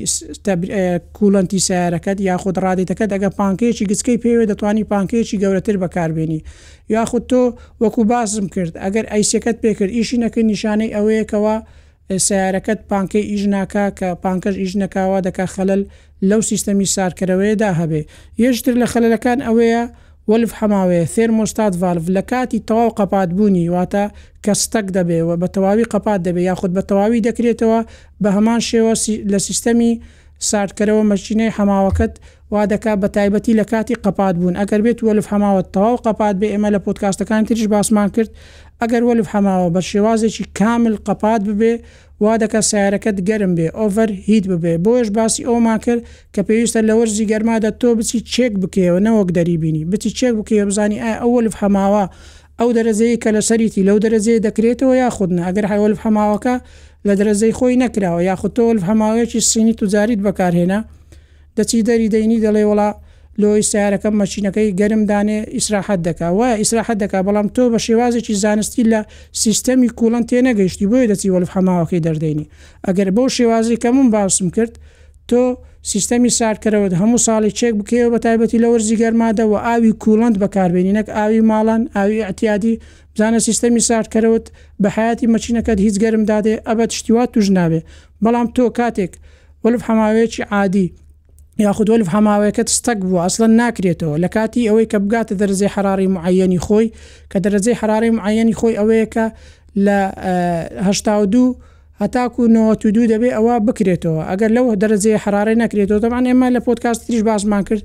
کوڵەنتی 1.17 1.59
سیارەکەت 1.67 2.17
یاخود 2.29 2.55
ڕادێتەکەت 2.65 3.09
ئەگە 3.13 3.29
پانکەیەکی 3.39 3.85
گچکەی 3.91 4.17
پێوێ 4.23 4.45
دەتوانانی 4.51 4.89
پانکەیەکی 4.91 5.37
گەورەتر 5.43 5.75
بەکاربێنی 5.83 6.39
یاخود 6.95 7.23
تۆ 7.31 7.41
وەکو 7.81 8.01
باسم 8.11 8.45
کرد 8.53 8.73
ئەگەر 8.83 9.05
ئەیسەکەت 9.11 9.57
پێکرد 9.63 9.91
ئیشی 9.97 10.17
نەکە 10.23 10.41
نیشانەی 10.51 10.93
ئەوەیەکەوە 10.95 11.55
سیارەکەت 12.15 12.79
پانکەی 12.89 13.25
ئیژناکە 13.31 13.85
کە 13.99 14.07
پانکەش 14.23 14.55
ئیژنەکەوا 14.63 15.19
دەکا 15.27 15.45
خەلل 15.55 15.81
لەو 16.29 16.41
سیستەمی 16.49 16.87
سارکەرەوەیدا 16.95 17.71
هەبێ 17.79 18.01
یەشتر 18.43 18.73
لە 18.81 18.87
خەلەکان 18.93 19.39
ئەوەیە 19.47 19.83
ولف 20.29 20.51
حماوەیە 20.59 21.05
فێر 21.13 21.29
مۆستاد 21.37 21.73
ڤالف 21.81 22.05
لە 22.15 22.21
کاتی 22.31 22.63
تەواو 22.69 22.95
قەپات 22.99 23.29
بوونی 23.37 23.65
واتە 23.75 24.05
کەستەک 24.45 24.85
دەبێەوە 24.97 25.33
بە 25.41 25.47
تەواوی 25.55 25.89
قەپات 25.93 26.21
دەبێت 26.27 26.47
یاخود 26.49 26.71
بە 26.77 26.81
تەواوی 26.89 27.23
دەکرێتەوە 27.27 27.79
بە 28.23 28.29
هەمان 28.37 28.59
شێوە 28.69 28.93
لە 29.31 29.39
سیستەمی 29.47 29.91
ساردکەرەوە 30.49 31.03
مەچینەی 31.11 31.51
حماوەکەت 31.57 32.13
وا 32.53 32.61
دەکا 32.73 32.93
بە 33.01 33.07
تایبەتی 33.15 33.53
لە 33.59 33.65
کاتی 33.71 33.95
قەپات 34.05 34.35
بوون 34.39 34.55
ئەگەر 34.59 34.79
بێت 34.85 34.99
وەلف 35.07 35.25
هەماوە 35.33 35.61
تەواو 35.73 35.95
قەپات 36.05 36.35
بێ 36.41 36.47
ئێمە 36.53 36.69
لە 36.75 36.79
پۆتکاستەکان 36.85 37.41
تریش 37.47 37.63
باسمان 37.73 38.09
کرد 38.15 38.29
ئەگەر 38.81 39.03
وەلف 39.09 39.27
هەماوە 39.35 39.67
بە 39.75 39.81
شێوازێکی 39.89 40.45
کامل 40.59 40.95
قەپات 41.05 41.41
ببێ 41.49 41.73
وا 42.23 42.33
دەکە 42.41 42.59
سیارەکەت 42.69 43.17
گەرم 43.27 43.53
بێ 43.57 43.67
ئۆڤەر 43.79 44.09
هیت 44.29 44.45
ببێ 44.51 44.73
بۆیش 44.85 45.07
باسی 45.17 45.41
ئەوما 45.49 45.75
کرد 45.85 46.01
کە 46.33 46.41
پێویستە 46.47 46.79
لە 46.89 46.93
وەرزی 46.99 47.25
گەرمادا 47.31 47.71
تۆ 47.81 47.89
بچی 47.97 48.19
چێک 48.33 48.53
بکەوە 48.61 48.99
نەوەک 49.07 49.29
دەریبینی 49.37 49.83
بچی 49.91 50.09
چێک 50.19 50.33
بکەوە 50.39 50.65
بزانی 50.69 50.97
ئا 51.05 51.11
ئەو 51.21 51.29
وەلف 51.37 51.53
هەماوە 51.61 52.03
ئەو 52.59 52.69
دەرەزەیە 52.77 53.17
کە 53.23 53.29
لە 53.35 53.41
سەریتی 53.49 53.81
لەو 53.87 53.97
دەرەزەیە 54.03 54.39
دەکرێتەوە 54.47 54.95
یاخودنا 55.03 55.41
ئەگەر 55.47 55.65
هەوەلف 55.71 55.99
هەماوەکە 56.05 56.55
لە 57.07 57.13
دەرەزەی 57.19 57.53
خۆی 57.59 57.77
نەکراوە 57.83 58.21
یاخود 58.29 58.51
تۆلف 58.57 58.83
هەماوەیەکی 58.89 59.39
سینی 59.51 59.73
توجاریت 59.79 60.21
بەکارهێنا 60.27 60.79
دەچی 61.57 61.79
دەری 61.89 62.09
دەینی 62.15 62.39
دەڵێ 62.45 62.63
وڵە 62.69 62.89
لۆی 63.43 63.61
سیارەکەم 63.71 64.13
مەچینەکەی 64.21 64.67
گەرمدانێ 64.79 65.37
ئیسراحەت 65.55 65.99
دەکا 66.07 66.29
وە 66.39 66.49
ئیسراحەت 66.61 66.97
دەکا 67.03 67.19
بەڵام 67.27 67.47
تۆ 67.55 67.63
بە 67.73 67.79
شێوازێکی 67.85 68.33
زانستی 68.43 68.83
لە 68.91 68.99
سیستەمی 69.43 69.89
کوڵەن 69.99 70.23
تێنەگەیشتی 70.29 70.87
بۆی 70.91 71.05
دەچی 71.11 71.29
وەلف 71.35 71.49
هەماوەکەی 71.57 72.01
دەردەینی 72.05 72.49
ئەگەر 72.87 73.09
بەو 73.15 73.27
شێوازی 73.37 73.77
کەمون 73.83 74.07
باسم 74.15 74.47
کرد 74.55 74.73
تۆ 75.29 75.41
سیستەمی 75.91 76.31
سارکەرەوەت 76.39 76.93
هەموو 77.01 77.23
ساڵی 77.27 77.51
چێک 77.59 77.73
بکەوە 77.79 78.07
بە 78.13 78.19
تایبەتی 78.25 78.57
لە 78.63 78.67
وەرزی 78.71 78.95
گەرمادەوە 79.01 79.57
ئاوی 79.67 79.93
کوڵند 80.03 80.35
بەکاربێنینەک 80.43 81.07
ئاوی 81.17 81.41
ماڵان 81.49 81.81
ئاوی 81.95 82.21
ئەتیادی 82.27 82.73
بزانە 83.13 83.39
سیستەمی 83.47 83.81
سارکەرەوەت 83.89 84.45
بە 84.81 84.87
حیاتی 84.95 85.25
مەچینەکەت 85.33 85.79
هیچ 85.85 85.95
گەرمدادێ 86.03 86.53
ئەبەت 86.67 86.91
شتیوا 86.97 87.23
توژناوێ 87.33 87.81
بەڵام 88.23 88.47
تۆ 88.55 88.63
کاتێک 88.79 89.13
وەلف 89.63 89.81
هەماوێکی 89.89 90.43
عادی 90.55 90.87
یاخودۆلف 91.63 92.07
هەماوەیەکەت 92.15 92.69
ستەک 92.77 92.97
بوو 93.05 93.21
ئەسڵەن 93.25 93.51
ناکرێتەوە 93.61 94.15
لە 94.23 94.29
کاتی 94.35 94.67
ئەوەی 94.69 94.87
کە 94.91 94.97
بگاتە 95.05 95.33
دەرزی 95.41 95.67
حراری 95.73 96.07
معەنی 96.15 96.59
خۆی 96.65 96.87
کە 97.31 97.37
دەرەجەی 97.45 97.75
حراری 97.81 98.09
معەنی 98.17 98.55
خۆی 98.59 98.75
ئەوەیەکە 98.79 99.25
لەه 99.85 101.25
دوو 101.33 101.47
هەتاکو 102.03 102.41
92 102.47 103.07
دەبێ 103.11 103.29
ئەوە 103.37 103.55
بکرێتەوە 103.67 104.21
ئەگەر 104.29 104.51
لەو 104.57 104.65
دەرەجێ 104.81 105.13
حراری 105.23 105.55
نەکرێتەوە 105.63 105.99
دەمان 106.03 106.25
ئێمە 106.29 106.47
لە 106.55 106.59
پۆتکاستریش 106.65 107.21
باسمان 107.27 107.63
کرد 107.67 107.83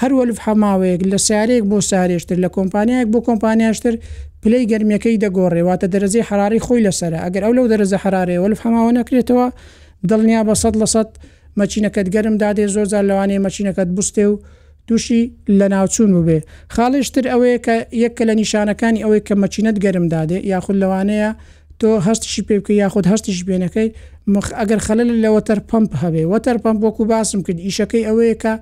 هەروەلف 0.00 0.36
هەماوەیەک 0.46 1.02
لە 1.12 1.18
سارێک 1.28 1.62
بۆ 1.70 1.78
سارێشتر 1.90 2.38
لە 2.44 2.48
کۆمپانیایەک 2.56 3.08
بۆ 3.14 3.18
کۆمپانیاشتر 3.28 3.94
پلەی 4.42 4.64
گەرمەکەی 4.70 5.16
دەگۆڕێواتە 5.24 5.86
دەرەجێ 5.94 6.22
حراری 6.28 6.60
خۆی 6.66 6.82
لەسرە 6.86 7.18
ئەگەر 7.24 7.42
ئەو 7.46 7.52
لەو 7.58 7.66
دەرەجە 7.72 7.98
حرارێ 8.04 8.36
وەلف 8.42 8.60
هەماوە 8.64 8.90
نەکرێتەوە 8.98 9.46
دڵنیا 10.10 10.40
بە 10.48 10.54
100 10.62 10.76
لە 10.82 10.86
100 10.86 11.08
مەچینەکەت 11.60 12.08
گەرم 12.14 12.36
دادێ 12.42 12.64
زۆرجار 12.74 13.04
لەوانێ 13.10 13.36
مەچینەکەت 13.46 13.88
بستێ 13.96 14.24
و 14.30 14.34
دووشی 14.88 15.22
لە 15.58 15.66
ناوچون 15.74 16.10
بێ 16.26 16.38
خاڵشتر 16.74 17.24
ئەوەیە 17.32 17.58
کە 17.66 17.76
یەککە 18.02 18.22
لە 18.28 18.34
نیشانەکانی 18.40 19.02
ئەوەی 19.04 19.22
کە 19.26 19.34
مەچینەت 19.42 19.76
گەرم 19.84 20.06
دادێ 20.14 20.38
یاخود 20.52 20.76
لەوانەیە 20.82 21.30
تۆ 21.80 21.88
هەستشی 22.06 22.42
پێ 22.46 22.54
بکە 22.60 22.72
یاخود 22.82 23.04
هەستش 23.12 23.38
بێنەکەی 23.48 23.88
ئەگەر 24.60 24.80
خەلل 24.86 25.10
لە 25.24 25.30
وەتەر 25.36 25.58
پمپ 25.70 25.90
هەبێ 26.02 26.24
وەتەر 26.32 26.56
پمپ 26.64 26.78
وەکو 26.84 27.02
باسم 27.12 27.40
کرد 27.46 27.58
ئیشەکەی 27.66 28.06
ئەوەیە 28.08 28.36
کە 28.42 28.52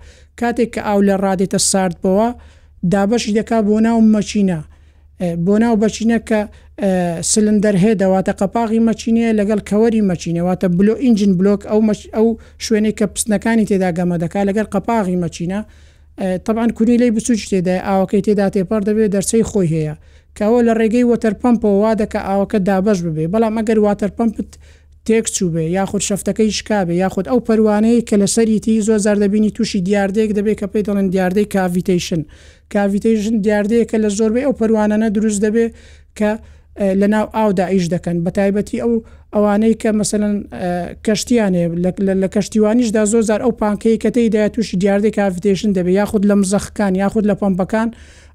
کاتێک 0.41 0.71
کە 0.75 0.81
ئاو 0.87 0.99
لە 1.09 1.15
ڕادێتە 1.25 1.59
ساردبەوە 1.71 2.29
دابەشی 2.93 3.33
دەکا 3.39 3.59
بۆ 3.67 3.75
ناو 3.87 3.99
مەچینە 4.15 4.61
بۆ 5.45 5.55
ناو 5.63 5.75
بەچینەکە 5.83 6.39
سلندەر 7.33 7.77
هەیە 7.83 7.97
دەواتە 8.03 8.33
قەپاغی 8.41 8.81
مەچینەیە 8.89 9.31
لەگەڵ 9.41 9.61
کەوەری 9.69 10.03
مەچینەواتە 10.11 10.67
بلو 10.79 10.95
ئینجین 11.05 11.33
بلوک 11.41 11.61
ئەو 11.71 11.81
ئەو 12.17 12.27
شوێنەی 12.65 12.95
کە 12.99 13.05
پستنەکانی 13.15 13.69
تێدا 13.71 13.91
گەمە 13.99 14.17
دەکا 14.25 14.41
لەگەر 14.49 14.67
قەپاغی 14.75 15.21
مەچینە 15.25 15.61
طبعاان 16.47 16.71
کونی 16.77 16.97
لی 17.01 17.09
بسوچ 17.17 17.41
تێدا 17.51 17.77
ئاوەکەی 17.89 18.23
تێدا 18.27 18.47
تێپەر 18.55 18.81
دەبێت 18.89 19.11
دەرسەی 19.15 19.45
خۆی 19.51 19.69
هەیە 19.75 19.95
کەەوە 20.39 20.59
لە 20.67 20.73
ڕێگەی 20.81 21.05
وەتەرپەمپەوە 21.11 21.77
وا 21.83 21.93
دەکە 22.01 22.21
ئاوەکە 22.29 22.59
دابش 22.69 22.99
ببێ 23.07 23.25
بەڵام 23.33 23.55
ئەگەر 23.61 23.79
واتەرپەمپت 23.87 24.51
تێکچوو 25.09 25.53
بێ 25.55 25.63
یاخود 25.79 26.03
شەفتەکەی 26.09 26.51
شکابێ 26.59 26.95
یاخود 27.03 27.27
ئەو 27.31 27.39
پەروانەیە 27.49 28.01
کە 28.09 28.17
لە 28.23 28.29
سەریتی 28.37 28.83
زۆ 28.87 28.95
زاردەبینی 29.05 29.51
تووشی 29.57 29.81
دیاردێک 29.89 30.31
دەبێت 30.39 30.57
کە 30.61 30.67
پێی 30.73 30.83
دەڵێن 30.89 31.09
دیاردەی 31.15 31.47
کاڤیتیشن 31.55 32.21
کاڤیتیژن 32.75 33.37
دیاردەیە 33.45 33.85
کە 33.91 33.97
لە 34.05 34.09
زۆربەی 34.19 34.45
ئەو 34.47 34.55
پەروانانە 34.61 35.09
دروست 35.17 35.41
دەبێ 35.47 35.67
کە 36.19 36.31
لە 37.01 37.07
ناو 37.15 37.27
ئاودا 37.37 37.67
ئیش 37.75 37.87
دەکەن 37.95 38.17
بە 38.25 38.31
تایبەتی 38.39 38.79
ئەو 38.85 38.93
ئەوانەی 39.35 39.75
کە 39.83 39.89
مەمثلەن 39.99 40.35
کەشتیانێ 41.07 41.65
لە 42.23 42.29
کەشتیوانیشدا 42.35 43.03
زۆ 43.13 43.21
زار 43.29 43.41
ئەو 43.45 43.53
پانکەی 43.61 43.97
کەتەی 44.05 44.29
دای 44.35 44.49
تووشی 44.55 44.77
دیاردەی 44.83 45.13
کاڤیتیشن 45.19 45.71
دەبێت 45.79 45.97
یاخود 46.01 46.23
لە 46.31 46.35
مزەخکان 46.41 46.93
یاخود 47.03 47.25
لە 47.31 47.35
پمپەکان 47.41 47.89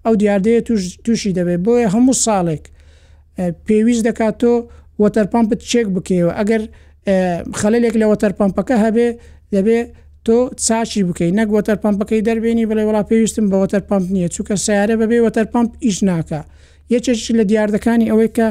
ئەو 0.06 0.14
دیاردەیە 0.22 0.62
تووشی 1.06 1.32
دەبێت 1.38 1.60
بۆیە 1.66 1.88
هەموو 1.96 2.16
ساڵێک 2.26 2.64
پێویست 3.68 4.04
دەکات 4.08 4.36
تۆ 4.42 4.54
وەتەرپامپت 5.04 5.60
چێک 5.72 5.88
بکەوە 5.96 6.32
ئەگەر 6.40 6.62
خەلێک 7.62 7.94
لە 8.02 8.06
وەتەرپامپەکە 8.12 8.76
هەبێ 8.86 9.08
دەبێ 9.56 9.80
تۆ 10.26 10.38
چاچی 10.66 11.02
بکەی 11.10 11.32
نەک 11.40 11.50
وەتەرپامپەکەی 11.58 12.22
دەربێنی 12.28 12.66
بڵێ 12.70 12.84
وڵا 12.90 13.02
پێویستم 13.10 13.46
بە 13.52 13.58
وەتەرپامپ 13.64 14.06
نییە 14.16 14.30
چووکە 14.36 14.56
سیارە 14.66 14.96
بەبێ 15.02 15.18
وەتەرپامپ 15.26 15.72
ئیش 15.86 15.98
ناکە 16.10 16.42
یەکێکی 16.94 17.34
لە 17.40 17.44
دیاردەکانی 17.50 18.08
ئەوەی 18.12 18.30
کە 18.38 18.48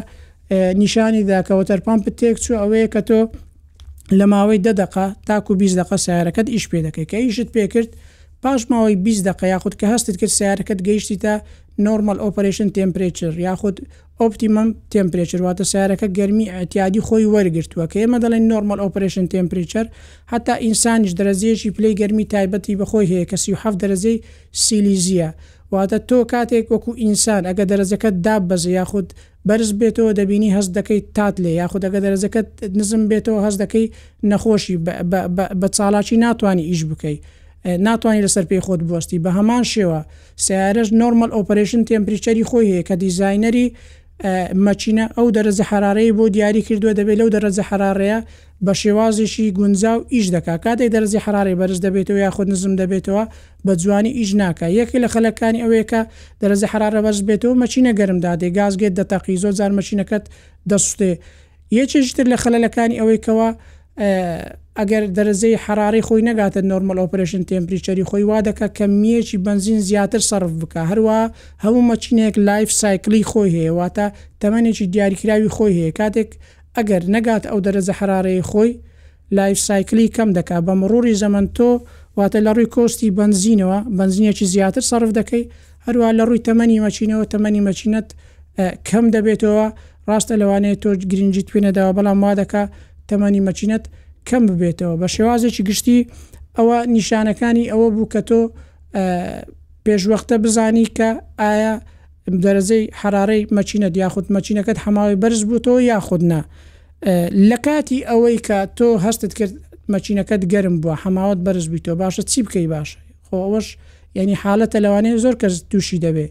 نیشانی 0.81 1.23
داکەەوە 1.33 1.65
تەرپامپ 1.71 2.03
تێک 2.21 2.37
چوو 2.45 2.57
ئەوەیە 2.63 2.89
کە 2.95 3.01
تۆ 3.09 3.21
لە 4.19 4.25
ماوەی 4.33 4.61
دەدەقا 4.67 5.07
تاکو 5.29 5.53
20 5.59 5.79
دق 5.79 5.89
سیارەکەت 6.07 6.49
ئیش 6.55 6.65
پێ 6.71 6.79
دەکەی 6.87 7.07
کە 7.11 7.17
ئیشت 7.25 7.49
پێکرد 7.55 7.91
پاش 8.43 8.63
ماوەی 8.73 8.97
20 8.97 9.25
دق 9.29 9.39
یاخود 9.55 9.75
کە 9.81 9.87
هەستت 9.93 10.17
کرد 10.21 10.33
سیارەکەت 10.39 10.81
گەیشتی 10.89 11.17
تا 11.25 11.33
نۆرمال 11.85 12.19
ئۆپریشن 12.25 12.69
تمپریچر 12.77 13.33
یاخود 13.47 13.77
ئۆپتیمم 14.21 14.75
تمپریچر 14.91 15.41
واتە 15.43 15.63
سیارەکە 15.67 16.07
گەرمی 16.19 16.51
ئەتیادی 16.55 17.01
خۆی 17.07 17.27
وەرگرتووە 17.35 17.87
کە 17.93 17.97
ئێمە 18.03 18.19
دەڵێن 18.25 18.45
نۆرمل 18.53 18.79
ئۆپریشن 18.85 19.27
تمپریچر 19.33 19.87
هەتا 20.33 20.55
ئینسانیش 20.65 21.13
دەرەزیێکی 21.19 21.71
پلی 21.77 21.95
گەرمی 22.01 22.25
تایبەتی 22.35 22.79
بەخۆی 22.81 23.07
هەیە 23.13 23.25
کە 23.31 23.37
سیه 23.43 23.63
دەرەزەی 23.83 24.19
سیلیزیە 24.63 25.29
واتە 25.73 25.99
تۆ 26.09 26.19
کاتێک 26.33 26.67
وەکو 26.73 26.91
ئینسان 27.03 27.43
ئەگە 27.49 27.65
دەرەزەکەت 27.71 28.15
داب 28.27 28.43
بەزە 28.51 28.69
یاخود 28.79 29.09
بەرز 29.49 29.71
بێتەوە 29.81 30.13
دەبینی 30.21 30.51
هەست 30.57 30.71
دەکەی 30.79 31.01
تات 31.17 31.37
لێ 31.45 31.49
یاخود 31.61 31.83
ئەگە 31.87 32.01
دەرەزەکەت 32.05 32.47
نزم 32.79 33.03
بێتەوە 33.11 33.41
هەست 33.47 33.59
دەکەی 33.65 33.87
نەخۆشی 34.31 34.77
بە 35.63 35.67
چاڵاکی 35.77 36.17
ناتوانانی 36.27 36.65
ئیش 36.71 36.83
بکەیت. 36.91 37.21
ناتوانانی 37.87 38.25
لەسەر 38.27 38.45
پێی 38.51 38.61
خۆت 38.67 38.81
بوەستی 38.89 39.19
بە 39.25 39.31
هەمان 39.39 39.63
شێوە 39.73 40.01
سیارەش 40.47 40.89
نۆرمل 41.01 41.31
ئۆپریشن 41.37 41.83
تمپریچەری 41.91 42.45
خۆی 42.51 42.67
هەیە 42.73 42.83
کە 42.89 42.95
دیزایەری 43.03 43.67
مەچینە 44.67 45.05
ئەو 45.17 45.27
دەرەزە 45.37 45.65
حرارەی 45.71 46.11
بۆ 46.19 46.25
دیاری 46.35 46.63
کردووە 46.67 46.93
دەبێت 46.99 47.17
لەو 47.21 47.29
دەرەزە 47.37 47.63
حرارەیە 47.69 48.19
بە 48.65 48.73
شێوازیشی 48.81 49.47
گونجاو 49.59 49.99
ئیش 50.15 50.27
دکا 50.35 50.57
کاتێک 50.65 50.89
دەرزی 50.95 51.19
حراری 51.25 51.55
بەرز 51.61 51.79
دەبێتەوە 51.87 52.21
یاخود 52.27 52.49
نزم 52.53 52.75
دەبێتەوە 52.81 53.25
بە 53.67 53.73
جوانی 53.83 54.13
ئیش 54.19 54.31
ناکە 54.41 54.67
یەکی 54.79 54.99
لە 55.05 55.09
خەلەکانی 55.15 55.63
ئەوەیەکە 55.65 56.01
دەرەزە 56.41 56.67
حرارە 56.73 57.01
بەرز 57.07 57.21
بێتەوە 57.29 57.55
مەچینە 57.63 57.93
گەرم 57.99 58.19
دادێ 58.27 58.49
گازگێت 58.59 58.95
دەتەقی 59.01 59.37
زۆ 59.43 59.51
زار 59.59 59.73
مەچینەکەت 59.79 60.25
دەسوستێ 60.71 61.13
یەکێشتر 61.79 62.27
لە 62.33 62.39
خەلەکانی 62.45 62.97
ئەوەیەوە 63.01 63.49
ئەگەر 64.77 65.03
دەرزەی 65.17 65.55
حراری 65.65 66.03
خۆی 66.07 66.23
نەگاتە 66.31 66.61
نۆرمل 66.71 66.99
ئۆپریشن 67.03 67.43
تمپریچری 67.51 68.05
خۆی 68.11 68.25
وا 68.31 68.39
دەکە 68.49 68.67
کە 68.77 68.87
میەکی 69.03 69.39
بنزین 69.47 69.79
زیاتر 69.89 70.19
سرف 70.31 70.53
بکە 70.61 70.81
هەروە 70.91 71.19
هەموو 71.65 71.87
مەچینێک 71.91 72.35
لایف 72.49 72.71
سایکلی 72.83 73.23
خۆی 73.31 73.51
هەیەواتە 73.59 74.07
تەمەێکی 74.43 74.87
دیاریکراوی 74.95 75.53
خۆی 75.57 75.73
هەیە 75.79 75.93
کاتێک 75.99 76.31
ئەگەر 76.77 77.03
نەگات 77.15 77.43
ئەو 77.51 77.59
دەرەزە 77.67 77.93
حرارەیە 77.99 78.45
خۆی 78.51 78.71
لایف 79.39 79.59
سایکلی 79.69 80.13
کەم 80.17 80.29
دکا 80.39 80.59
بە 80.67 80.73
مڕوری 80.81 81.19
زەمن 81.23 81.45
تۆ 81.57 81.69
واتە 82.19 82.39
لە 82.47 82.51
ڕووی 82.57 82.73
کۆستی 82.77 83.11
بنزینەوە 83.19 83.79
بنزینەکی 83.99 84.47
زیاتر 84.55 84.83
سرف 84.91 85.11
دەکەی 85.19 85.45
هەروە 85.87 86.09
لە 86.19 86.23
ڕووی 86.29 86.45
تەمەنی 86.49 86.83
مەچینەوە 86.87 87.25
تەمەنی 87.33 87.63
مەچینەت 87.69 88.09
کەم 88.89 89.05
دەبێتەوە 89.15 89.67
ڕاستە 90.09 90.35
لەوانەیە 90.41 90.77
تۆ 90.83 90.91
گرنگجی 91.11 91.45
توێنەداوە 91.49 91.93
بەڵام 91.97 92.19
وا 92.25 92.33
دەکە 92.43 92.63
تەمانی 93.11 93.41
مەچینەت 93.49 93.85
کەم 94.29 94.43
ببێتەوە 94.49 94.95
بە 95.01 95.07
شێوازێکی 95.15 95.63
گشتی 95.69 95.99
ئەوە 96.57 96.79
نیشانەکانی 96.97 97.65
ئەوە 97.73 97.87
بوو 97.95 98.09
کە 98.13 98.21
تۆ 98.29 98.41
پێشوەختە 99.85 100.35
بزانی 100.45 100.87
کە 100.97 101.09
ئایا 101.41 101.75
دەرەزەی 102.45 102.85
حرارەی 103.01 103.43
مەچینەت 103.57 103.95
یاخود 104.03 104.27
مەچینەکەت 104.37 104.79
هەماوی 104.85 105.17
بەرز 105.23 105.41
بووتەوە 105.49 105.81
یاخودنا 105.93 106.41
لە 107.51 107.59
کاتی 107.67 107.99
ئەوەی 108.11 108.39
کە 108.47 108.59
تۆ 108.79 108.89
هەستت 109.05 109.33
کرد 109.39 109.53
مەچینەکەت 109.95 110.43
گەرم 110.53 110.77
بووە 110.83 110.95
هەماوت 111.05 111.39
بەرز 111.47 111.67
بیتەوە 111.75 111.97
باشە 112.03 112.23
چی 112.31 112.39
بکەی 112.47 112.67
باشە 112.75 112.99
خۆ 113.27 113.37
ئەوەش 113.47 113.67
یعنی 114.19 114.35
حالەتە 114.43 114.79
لەوانەیە 114.85 115.17
زۆر 115.25 115.35
کەس 115.43 115.55
تووشی 115.71 115.99
دەبێ 116.07 116.27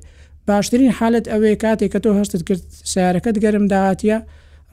باشترین 0.47 0.91
حالت 0.99 1.25
ئەوەیە 1.33 1.57
کاتێک 1.63 1.89
کە 1.93 1.99
تۆ 2.03 2.09
هەستت 2.19 2.41
کرد 2.47 2.61
سیارەکەت 2.91 3.37
گەرم 3.43 3.65
داهاتە 3.71 4.17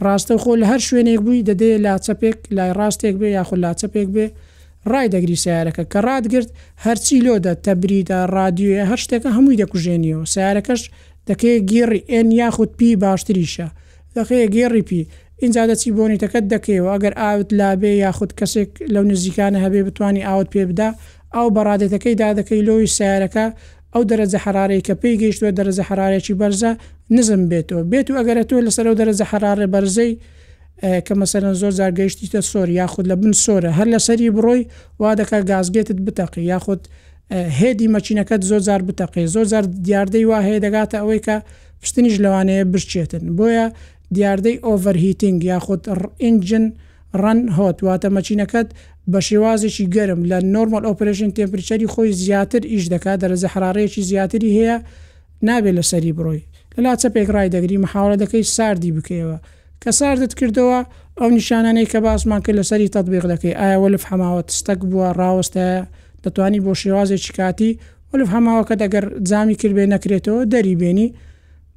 ڕاستە 0.07 0.35
خۆ 0.43 0.51
لە 0.61 0.67
هەر 0.73 0.81
شوێنێک 0.89 1.21
بووی 1.25 1.47
دەدێ 1.49 1.73
لاچەپێک 1.85 2.39
لای 2.57 2.73
ڕاستێک 2.79 3.15
بێ 3.21 3.29
یاخود 3.39 3.59
لاچەپێک 3.65 4.09
بێ 4.15 4.27
ڕای 4.93 5.07
دەگری 5.15 5.41
سیارەکە 5.45 5.83
کە 5.93 5.99
ڕادگررت 6.07 6.51
هەرچی 6.85 7.17
لۆدا 7.27 7.53
تەبریدا 7.65 8.19
رادیوە 8.37 8.81
هەر 8.91 8.99
شتێکە 9.05 9.31
هەمووی 9.37 9.59
دەکوژێنیەوە 9.63 10.25
سیارەکەش 10.35 10.83
دەکەی 11.29 11.57
گێڕی 11.73 12.01
ئێن 12.13 12.29
یاخود 12.41 12.71
پی 12.79 12.91
باشتریشە 13.05 13.69
دەخەیە 14.17 14.47
گێڕی 14.57 14.83
پی 14.89 15.01
اینجا 15.43 15.63
دەچی 15.71 15.91
بۆنیتەکەت 15.97 16.45
دەکەیەوە 16.55 16.89
ئەگەر 16.95 17.15
ئاوت 17.23 17.49
لابێ 17.59 17.93
یاخود 18.05 18.31
کەسێک 18.39 18.71
لەو 18.95 19.05
نزیکانە 19.11 19.59
هەبێ 19.65 19.81
بتانی 19.89 20.23
ئاوت 20.29 20.49
پێ 20.55 20.63
بدا 20.71 20.89
ئەو 21.35 21.47
بەڕادێتەکەی 21.57 22.15
دادەکەی 22.23 22.63
لۆی 22.69 22.87
سیارەکە 22.97 23.47
ئەو 23.95 24.03
دەرەزە 24.11 24.39
حرارەی 24.45 24.81
کە 24.87 24.95
پێی 25.03 25.15
گەیشتوە 25.23 25.51
دەرەزە 25.59 25.83
حرارێکی 25.89 26.35
بەرزە 26.41 26.71
نزم 27.17 27.43
بێتەوە 27.53 27.83
بێت 27.93 28.07
و 28.11 28.15
ئەگەرە 28.21 28.43
تۆ 28.51 28.55
لەسەر 28.67 28.87
ئەو 28.91 28.97
دەرەزە 29.01 29.25
حرارە 29.31 29.67
بەرزەی 29.75 30.13
کە 31.07 31.15
مەسەرەن 31.21 31.55
زۆر 31.63 31.73
زارگەیشتیتە 31.81 32.41
سۆر 32.51 32.69
یاخود 32.81 33.05
لە 33.11 33.15
بن 33.21 33.33
سۆرە 33.45 33.71
هەر 33.79 33.89
لەسەری 33.95 34.31
بڕۆی 34.37 34.63
وا 35.01 35.11
دەکە 35.21 35.39
گازگێتت 35.51 35.99
بتەقی 36.07 36.43
یاخود 36.53 36.81
هێدی 37.61 37.89
مەچینەکەت 37.95 38.43
زۆر 38.51 38.61
زار 38.69 38.81
بتەقی 38.89 39.27
زۆر 39.35 39.47
زار 39.53 39.65
دیاردەی 39.87 40.25
وا 40.31 40.39
هەیە 40.47 40.59
دەگاتە 40.67 40.97
ئەوەی 41.03 41.21
کە 41.27 41.37
پشتنیش 41.83 42.17
لەوانەیە 42.25 42.65
بچێتن 42.73 43.25
بۆیە 43.39 43.67
دیاردەی 44.15 44.57
ئۆڤەرهیتنگ 44.67 45.39
یاخود 45.53 45.83
ئینجن 46.23 46.65
و 46.73 46.77
ڕەن 47.23 47.41
هاتواتە 47.57 48.09
مەچینەکەت 48.17 48.69
بە 49.13 49.19
شێوازێکی 49.29 49.87
گەرم 49.95 50.21
لە 50.31 50.39
نۆرمال 50.55 50.85
ئۆپریشن 50.89 51.31
تمپریچەری 51.39 51.89
خۆی 51.93 52.13
زیاتر 52.23 52.63
ئیش 52.73 52.85
دەکات 52.95 53.19
دەرەزە 53.23 53.49
حرارەیەکی 53.55 54.03
زیاتری 54.11 54.51
هەیە 54.59 54.77
نابێت 55.47 55.75
لە 55.79 55.85
سەری 55.91 56.13
بڕۆی 56.19 56.43
لەلا 56.75 56.93
چەپێک 57.03 57.29
ڕای 57.35 57.51
دەگری 57.55 57.83
محاوە 57.85 58.15
دەکەی 58.23 58.45
ساردی 58.57 58.95
بکەیەوە 58.97 59.37
کە 59.83 59.91
ساردت 59.99 60.33
کردەوە 60.39 60.79
ئەو 61.19 61.31
نیشانانەی 61.39 61.87
کە 61.93 61.99
باسمان 62.07 62.41
کرد 62.45 62.57
لەسەری 62.61 62.89
تطببیق 62.97 63.25
دەکەی 63.33 63.55
ئایاوە 63.61 63.89
لەف 63.95 64.05
هەماوە 64.11 64.41
تستەک 64.49 64.81
بووە 64.91 65.09
ڕاوستەیە 65.19 65.81
دەتوانی 66.25 66.61
بۆ 66.67 66.73
شێوازێکی 66.83 67.33
کاتی 67.39 67.71
ولف 68.13 68.29
هەماوە 68.37 68.63
کە 68.69 68.75
دەگەر 68.83 69.05
جامی 69.29 69.57
کردێ 69.61 69.85
نەکرێتەوە 69.95 70.41
دەری 70.53 70.77
بێنی 70.81 71.09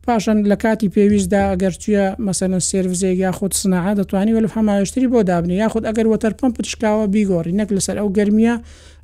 پاشان 0.08 0.38
لە 0.52 0.56
کاتی 0.64 0.90
پێویستدا 0.96 1.42
ئەگەر 1.54 1.74
توە 1.84 2.06
مەسەن 2.28 2.54
سرڤزێک 2.70 3.16
یا 3.26 3.32
خودت 3.32 3.54
سناعا 3.62 3.94
دەتوانانی 4.00 4.34
وەلف 4.38 4.50
هەمایشتری 4.58 5.08
بۆ 5.14 5.20
دابنی 5.30 5.56
یاخود 5.64 5.84
ئەگەر 5.90 6.06
وەتەر 6.14 6.34
پمپ 6.40 6.56
تشکاوە 6.66 7.06
بیگۆڕی 7.14 7.54
نەک 7.60 7.70
لەسەر 7.76 7.96
ئەو 8.02 8.08
گرممیە 8.18 8.56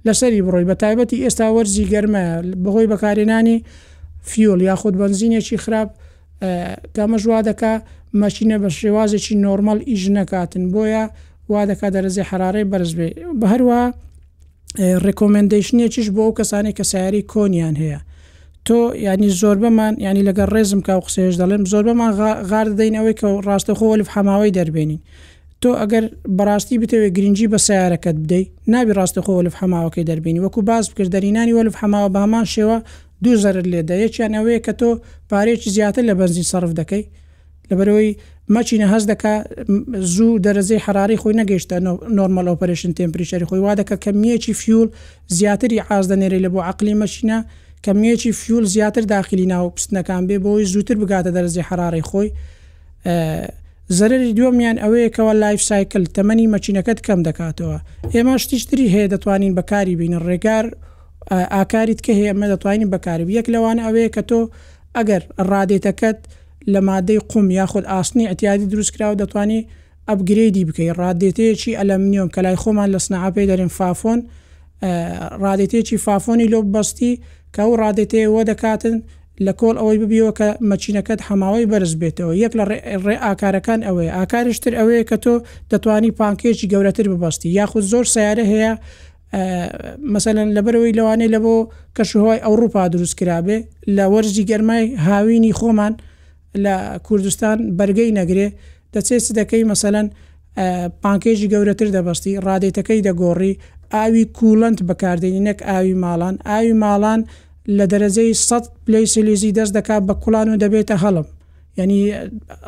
لەسەری 0.07 0.41
بڕۆی 0.45 0.67
بە 0.69 0.75
تایبەتی 0.81 1.23
ئێستا 1.25 1.47
وەرزی 1.55 1.85
گەرمە 1.93 2.23
بەهۆی 2.63 2.87
بەکارێنانی 2.91 3.57
فیۆل 4.29 4.61
یاخود 4.69 4.93
بنزینێکی 5.01 5.57
خراپ 5.63 5.89
کامەژوا 6.95 7.39
دەکا 7.49 7.73
مەچینە 8.21 8.57
بە 8.63 8.69
شێوازێکی 8.79 9.35
نۆرمال 9.45 9.79
ئیژ 9.89 10.03
نەکاتن 10.17 10.65
بۆیە 10.73 11.03
وا 11.51 11.61
دەکا 11.71 11.87
دەرەزی 11.95 12.23
حرارەی 12.29 12.65
بەرز 12.71 12.91
بێ 12.97 13.07
بە 13.39 13.45
هەروە 13.53 13.81
ڕێکۆمنندیشنێکیش 15.05 16.07
بۆ 16.15 16.21
ئەو 16.25 16.33
کەسانی 16.39 16.71
کە 16.77 16.83
سیاری 16.91 17.21
کۆنیان 17.33 17.75
هەیە 17.83 17.99
تۆ 18.67 18.95
ینی 19.07 19.29
زۆر 19.41 19.57
بەمان 19.63 19.93
ینی 20.05 20.23
لەگە 20.29 20.45
ڕێزم 20.53 20.81
کا 20.87 20.93
و 20.97 21.01
قسێش 21.07 21.35
دەڵێم 21.41 21.63
زۆر 21.71 21.83
بەمان 21.87 22.11
غار 22.49 22.67
دەینەوەی 22.79 23.15
کە 23.19 23.25
ڕاستەخۆ 23.47 23.87
لە 23.99 24.05
حماوەی 24.15 24.51
دەربێنین 24.57 24.99
تۆ 25.61 25.69
ئەگەر 25.81 26.03
بەڕاستی 26.37 26.75
بتەوێت 26.83 27.11
گرنگجی 27.17 27.47
بە 27.53 27.57
سیارەکەت 27.67 28.17
بدەیت 28.23 28.47
نابی 28.73 28.91
ڕاستەخۆ 28.99 29.35
لە 29.45 29.51
حماوەکەی 29.59 30.05
دەربینی 30.09 30.39
وەکو 30.45 30.61
باز 30.69 30.83
بکرد 30.89 31.11
دەرینانی 31.15 31.53
وەلف 31.57 31.75
حماوە 31.81 32.09
بامان 32.15 32.45
شێوە 32.53 32.77
دوو 33.23 33.35
زەرت 33.43 33.65
لێ 33.73 33.81
دەیەکیانەوەیە 33.89 34.59
کە 34.65 34.73
تۆ 34.79 34.89
پارێکی 35.31 35.69
زیاتر 35.75 36.03
لە 36.09 36.13
بەنزی 36.19 36.43
سرف 36.51 36.71
دەکەی 36.79 37.05
لەبەرەوەی 37.69 38.11
مەچینە 38.55 38.87
هەز 38.93 39.03
دەکا 39.11 39.33
زوو 40.13 40.39
دەرەزەی 40.45 40.79
حراری 40.85 41.17
خۆی 41.21 41.33
نەگەیشتە 41.41 41.75
نۆرمەل 42.17 42.47
ئۆپەرشن 42.51 42.91
تمپریشەری 42.99 43.45
خۆی 43.49 43.61
وا 43.65 43.73
دەکە 43.79 43.95
کەمیەکی 44.05 44.53
فیول 44.61 44.87
زیاتری 45.37 45.77
ئازدەنێری 45.89 46.39
لە 46.45 46.49
بۆ 46.53 46.59
عقلی 46.71 46.95
مەچینە 47.01 47.37
کەمیەکی 47.87 48.31
فیول 48.31 48.63
زیاتر 48.63 49.01
داخلی 49.01 49.45
ناو 49.45 49.71
پستنەکان 49.77 50.23
بێ 50.27 50.37
بۆی 50.43 50.65
زووتر 50.65 50.95
بگاتە 51.01 51.31
دەرزی 51.35 51.63
حرارەی 51.69 52.03
خۆی 52.09 52.29
زەرری 53.97 54.33
دووەمیان 54.37 54.77
ئەوەیەکەوە 54.83 55.33
لایف 55.43 55.61
سایکل 55.61 56.03
تەمەنی 56.15 56.47
مەچینەکەت 56.55 56.99
کەم 57.05 57.19
دەکاتەوە 57.27 57.79
ئێمە 58.13 58.35
شتیشتری 58.41 58.87
هەیە 58.95 59.07
دەتوانین 59.13 59.53
بەکاری 59.59 59.95
بینن 59.99 60.23
ڕێگار 60.29 60.65
ئاکاریت 61.55 61.99
کە 62.05 62.11
هەیە 62.19 62.27
ئەمە 62.31 62.47
دەتوانین 62.53 62.89
بەکاری 62.95 63.25
یەک 63.37 63.45
لەوانە 63.53 63.81
ئەوەیە 63.85 64.09
کە 64.15 64.21
تۆ 64.29 64.39
ئەگەر 64.97 65.21
ڕادێتەکەت 65.51 66.19
لە 66.73 66.79
مادەی 66.89 67.19
قوم 67.31 67.47
یاخود 67.59 67.85
ئاسنی 67.93 68.27
ئەتیادی 68.29 68.67
دروستکراوە 68.71 69.15
دەتوانانی 69.23 69.59
ئەبگرێدی 70.09 70.63
بکەیت 70.69 70.95
ڕادێتەیەکی 71.03 71.77
ئەلمنیۆم 71.79 72.29
کە 72.33 72.39
لای 72.45 72.57
خۆمان 72.61 72.89
لە 72.95 72.99
سنعاپی 73.05 73.45
دەرین 73.51 73.71
فافۆن 73.77 74.19
ڕادێتێکی 75.43 75.97
فافۆنی 76.05 76.47
لۆ 76.53 76.59
بەستی 76.75 77.11
کە 77.55 77.61
ئەو 77.65 77.71
ڕادێتەیە 77.81 78.27
وە 78.35 78.41
دەکاتن 78.51 78.95
لە 79.45 79.51
کۆڵ 79.59 79.75
ئەوەی 79.81 79.97
ببیەوە 80.03 80.31
کە 80.39 80.49
مەچینەکەت 80.69 81.19
هەماوەی 81.27 81.65
بەرز 81.71 81.91
بێتەوە 82.01 82.33
یەک 82.43 82.53
لە 82.59 82.63
ڕێ 83.05 83.15
ئاکارەکان 83.25 83.79
ئەوەیە 83.87 84.11
ئاکارشتر 84.17 84.73
ئەوەیە 84.79 85.03
کە 85.09 85.17
تۆ 85.23 85.33
دەتوانی 85.71 86.11
پانکێکی 86.19 86.67
گەورەتر 86.73 87.05
ببەستی 87.13 87.47
یاخود 87.59 87.83
زۆر 87.91 88.05
سیارە 88.13 88.45
هەیە 88.51 88.71
مثلەن 90.15 90.47
لەبەرەوەی 90.55 90.93
لەوانەیە 90.97 91.29
لە 91.35 91.39
بۆ 91.45 91.55
کەشوهای 91.97 92.39
ئەوروپا 92.45 92.81
دروستکرابێ 92.93 93.57
لە 93.97 94.03
وەرزی 94.13 94.43
گەرمای 94.49 94.83
هاوینی 95.07 95.53
خۆمان 95.59 95.93
لە 96.63 96.73
کوردستان 97.07 97.57
بەرگەی 97.77 98.11
نەگرێ 98.19 98.47
دەچێت 98.93 99.23
دەکەی 99.39 99.63
مثلەن 99.71 100.07
پانکێژی 101.03 101.47
گەورەتر 101.53 101.87
دەبستی 101.95 102.33
ڕادێتەکەی 102.45 103.01
دەگۆڕی 103.07 103.53
ئاوی 103.97 104.23
کوڵند 104.37 104.77
بەکاردێنی 104.89 105.41
نەک 105.49 105.59
ئاوی 105.69 105.95
ماڵان 106.03 106.35
ئاوی 106.47 106.73
ماڵان 106.83 107.21
لە 107.77 107.85
دەرەزەی 107.91 108.31
100 108.33 108.67
پلی 108.85 109.05
سلیزی 109.13 109.51
دەست 109.57 109.73
دەکات 109.77 110.03
بە 110.09 110.13
کوڵان 110.23 110.47
و 110.49 110.57
دەبێتە 110.63 110.95
هەڵم 111.03 111.27
ینی 111.77 111.99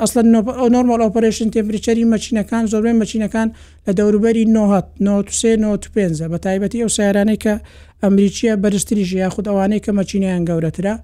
ئەسلن 0.01 0.27
نۆرمال 0.73 1.01
ئۆپریشن 1.05 1.47
تمپریچەری 1.55 2.05
مەچینەکان 2.13 2.63
زۆربەی 2.71 2.97
مەچینەکان 3.01 3.47
لە 3.85 3.91
دەوروبەری 3.99 4.43
1995 4.45 6.23
بە 6.31 6.37
تایبەتی 6.45 6.81
ئەو 6.83 6.89
سیارانەی 6.97 7.37
کە 7.43 7.53
ئەمریکیە 8.03 8.53
بەرزستریژ 8.63 9.09
یاخود 9.13 9.45
ئەوانەی 9.49 9.79
کە 9.85 9.91
مەچینیان 9.99 10.41
گەورەترا 10.49 10.95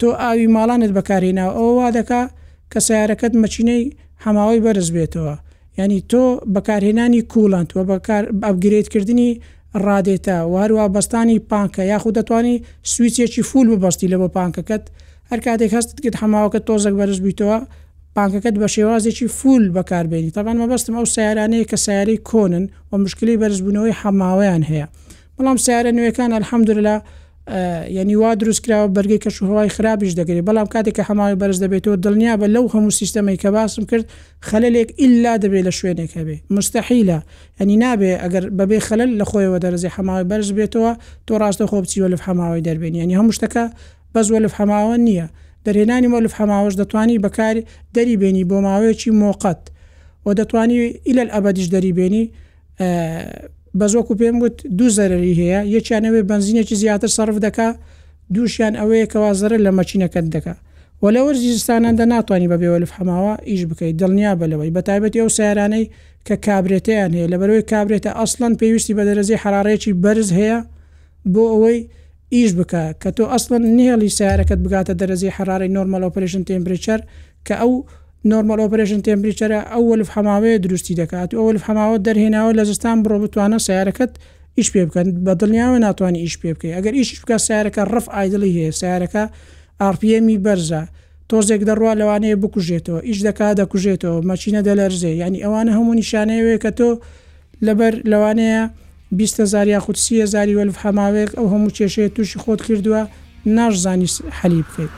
تۆ 0.00 0.08
ئاوی 0.22 0.48
ماڵانت 0.56 0.92
بەکارێنەوە 0.98 1.52
ئەووا 1.58 1.88
دەکا 1.98 2.22
کە 2.72 2.78
سیارەکەت 2.86 3.32
مەچینەی 3.42 3.82
هەماوەی 4.24 4.60
بەرز 4.64 4.88
بێتەوە 4.96 5.34
ینی 5.78 6.02
تۆ 6.10 6.24
بەکارهێنانی 6.54 7.22
کوڵند 7.32 7.68
و 7.76 7.98
ئەبگرێتکردنی 8.48 9.30
ڕادێتە 9.86 10.38
وهروە 10.52 10.84
بەستانی 10.94 11.38
پانکە 11.50 11.82
یاخود 11.92 12.14
دەتوانانی 12.18 12.56
سویچێکی 12.92 13.42
فول 13.50 13.66
ببستی 13.74 14.08
لە 14.12 14.16
بە 14.22 14.28
پانکەکەت 14.36 14.84
هەر 15.30 15.40
کاتێک 15.46 15.72
هەستت 15.78 15.98
هەماوەکە 16.22 16.58
تۆزەک 16.68 16.94
بەرز 17.00 17.18
بیتەوە 17.26 17.58
پانکەکەت 18.16 18.54
بە 18.62 18.66
شێوازێکی 18.74 19.26
فول 19.38 19.64
بەکاربێنی 19.76 20.30
تاوان 20.36 20.56
مەبەستم 20.62 20.94
ئەو 20.98 21.06
سیارانەیە 21.14 21.66
کە 21.70 21.76
سیارەی 21.84 22.20
کۆنن 22.30 22.64
و 22.90 22.92
مشکلی 23.04 23.38
بەرزبوونەوەی 23.42 23.98
هەماوەیان 24.02 24.62
هەیە 24.70 24.86
بەڵام 25.36 25.58
سیارە 25.64 25.90
نوێەکان 25.96 26.30
ئەلحەمدرلا 26.36 26.96
یعنی 27.90 28.14
وا 28.14 28.34
دروستکراوە 28.34 28.98
بەرگی 28.98 29.18
کەش 29.26 29.42
هوای 29.42 29.68
خراپیش 29.68 30.12
دەگری 30.14 30.42
بەڵام 30.48 30.68
کاتێککە 30.74 31.00
هەماوی 31.08 31.34
بەرز 31.40 31.58
دەبێتەوە 31.62 31.96
دڵنیا 32.02 32.36
بە 32.40 32.44
لەو 32.46 32.66
هەموو 32.74 32.90
سیستەمی 32.94 33.36
کە 33.42 33.46
باسم 33.54 33.84
کرد 33.90 34.04
خەلەلێک 34.48 34.88
ئللا 35.04 35.34
دەبێت 35.42 35.64
لە 35.66 35.70
شوێنێک 35.78 36.10
هەبێ 36.18 36.36
مستحیلە 36.56 37.18
ئەنی 37.60 37.76
نابێ 37.82 38.12
ئەگەر 38.24 38.44
بەبێ 38.58 38.78
خەلل 38.88 39.10
لە 39.20 39.24
خۆیەوە 39.30 39.58
دەرزی 39.64 39.90
هەماوی 39.96 40.24
بەرز 40.30 40.48
بێتەوە 40.58 40.92
تۆ 41.30 41.34
ڕاستە 41.42 41.64
خۆ 41.70 41.76
بچیوە 41.82 42.08
لە 42.12 42.18
هەماوی 42.26 42.62
دەربێنی 42.68 42.98
ینی 43.04 43.16
هەموو 43.18 43.34
شتەکە 43.36 43.64
بەزوە 44.14 44.38
لە 44.44 44.48
هەماوە 44.58 44.96
نییە 45.06 45.26
دەرهێنانی 45.66 46.08
مەلف 46.14 46.34
هەماوەش 46.40 46.74
دەتوانی 46.82 47.18
بەکاری 47.24 47.62
دەری 47.96 48.16
بێنی 48.22 48.44
بۆ 48.50 48.56
ماوەیەکی 48.66 49.10
مۆقەت 49.20 49.60
و 50.26 50.28
دەتوانی 50.40 50.78
ئیل 51.08 51.18
ئەبدیش 51.34 51.66
دەری 51.74 51.92
بێنی 51.98 52.24
بەزۆک 53.80 54.08
و 54.10 54.14
پێم 54.20 54.36
وت 54.42 54.56
دوو 54.78 54.88
زەرری 54.96 55.32
هەیە 55.40 55.60
یەکیانەوەی 55.76 56.22
بنزینێکی 56.30 56.74
زیاتر 56.82 57.10
سرف 57.16 57.36
دکا 57.46 57.68
دووشیان 58.34 58.74
ئەوەیە 58.80 59.06
کەوا 59.12 59.30
زەرە 59.40 59.56
لە 59.66 59.70
مەچینەکەت 59.78 60.26
دکا 60.34 60.54
وەلەوە 61.04 61.30
زیستانەدا 61.42 62.04
ناتوانانی 62.14 62.48
بە 62.52 62.56
بێوەلف 62.62 62.90
هەماوە 62.98 63.34
ئیش 63.48 63.62
بکەیت 63.70 63.96
دڵنیا 64.00 64.30
بلەوەی 64.40 64.70
بە 64.76 64.80
تایبەتی 64.88 65.20
ئەو 65.22 65.30
سارانەی 65.38 65.84
کە 66.26 66.34
کابرێتیان 66.46 67.10
هەیە 67.16 67.26
لە 67.32 67.36
بەرەوەی 67.40 67.64
کابرێتە 67.72 68.10
ئەسلان 68.20 68.52
پێویستی 68.60 68.94
بە 68.98 69.02
دەرەزی 69.08 69.36
حرارەیەکی 69.42 69.92
بەرز 70.04 70.28
هەیە 70.40 70.58
بۆ 71.32 71.42
ئەوەی 71.52 71.78
ئیش 72.34 72.50
بکە 72.58 72.82
کە 73.02 73.10
تۆ 73.16 73.24
ئەسلن 73.32 73.64
نێڵی 73.78 74.10
سیارەکەت 74.18 74.60
بگاتە 74.64 74.92
دەرەزی 75.00 75.30
حراری 75.36 75.68
نۆرمەل 75.76 76.02
ئۆپریشن 76.06 76.42
تمبریچەر 76.48 77.00
کە 77.46 77.54
ئەو 77.62 77.72
نۆرمال 78.24 78.58
ئۆپریشن 78.64 79.00
تمپریچرە 79.06 79.58
ئەوەلف 79.74 80.08
هەماوەیە 80.16 80.58
دروستی 80.64 80.94
دەکات 81.02 81.30
ئەوەلف 81.38 81.62
هەماوە 81.68 81.96
دەرهێناوە 82.06 82.52
لە 82.58 82.64
زستان 82.70 82.96
بڕۆ 83.04 83.16
بتوانە 83.24 83.58
سیارەکەت 83.66 84.12
ئیش 84.58 84.68
پێ 84.72 84.82
بکەن 84.88 85.06
بە 85.26 85.32
دڵنیاوە 85.40 85.78
ناتوانانی 85.86 86.20
ئیش 86.24 86.34
پێ 86.40 86.50
بکەی 86.56 86.74
ئەگەر 86.76 86.92
ئیش 86.98 87.08
بکە 87.22 87.36
سیارەکە 87.46 87.82
ڕف 87.94 88.06
ئایدلی 88.14 88.50
هەیە 88.56 88.72
سیارەکە 88.80 89.22
ئاپیمی 89.82 90.38
بەرزە 90.44 90.82
تۆزێک 91.30 91.62
دەڕوا 91.68 91.92
لەوانەیە 92.00 92.34
بکوژێتەوە 92.42 93.00
ئیش 93.08 93.18
دەکا 93.26 93.48
دەکوژێتەوە 93.60 94.18
مەچینە 94.30 94.60
دەلەرزێ 94.68 95.12
ینی 95.22 95.42
ئەوانە 95.44 95.70
هەموو 95.76 95.94
نیشانەیەوێ 96.00 96.56
کە 96.62 96.70
تۆ 96.78 96.88
لەبەر 97.66 97.94
لەوانەیە 98.10 98.62
20 99.12 99.44
زار 99.52 99.66
یا 99.74 99.80
خودسی 99.84 100.26
زاری 100.32 100.56
وەلف 100.58 100.76
هەماوێک 100.84 101.30
ئەو 101.38 101.46
هەموو 101.52 101.74
کێشەیە 101.76 102.10
تووشی 102.14 102.38
خۆت 102.42 102.60
کردووە 102.66 103.00
ناشزانی 103.56 104.08
حەلی 104.38 104.62
بکەیت. 104.68 104.94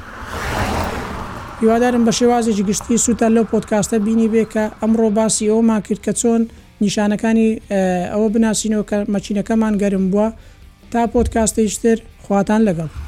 هیوادارم 1.62 2.02
بە 2.06 2.12
شێوازێکی 2.18 2.62
گشتی 2.70 2.96
سووتە 3.04 3.26
لەو 3.36 3.44
پۆتکاستە 3.52 3.96
بینی 4.06 4.28
بێ 4.32 4.44
کە 4.52 4.64
ئەمڕۆ 4.80 5.08
باسی 5.16 5.50
ئەومان 5.50 5.80
کرد 5.86 6.00
کە 6.06 6.12
چۆن 6.20 6.40
نیشانەکانی 6.84 7.48
ئەوە 8.12 8.28
بناسیینەوە 8.34 8.84
کە 8.90 8.98
مەچینەکەمان 9.14 9.74
گەرم 9.82 10.04
بووە 10.12 10.26
تا 10.92 11.00
پۆتکاستەیشتر 11.14 11.98
خواتان 12.24 12.60
لەگەڵ. 12.68 13.07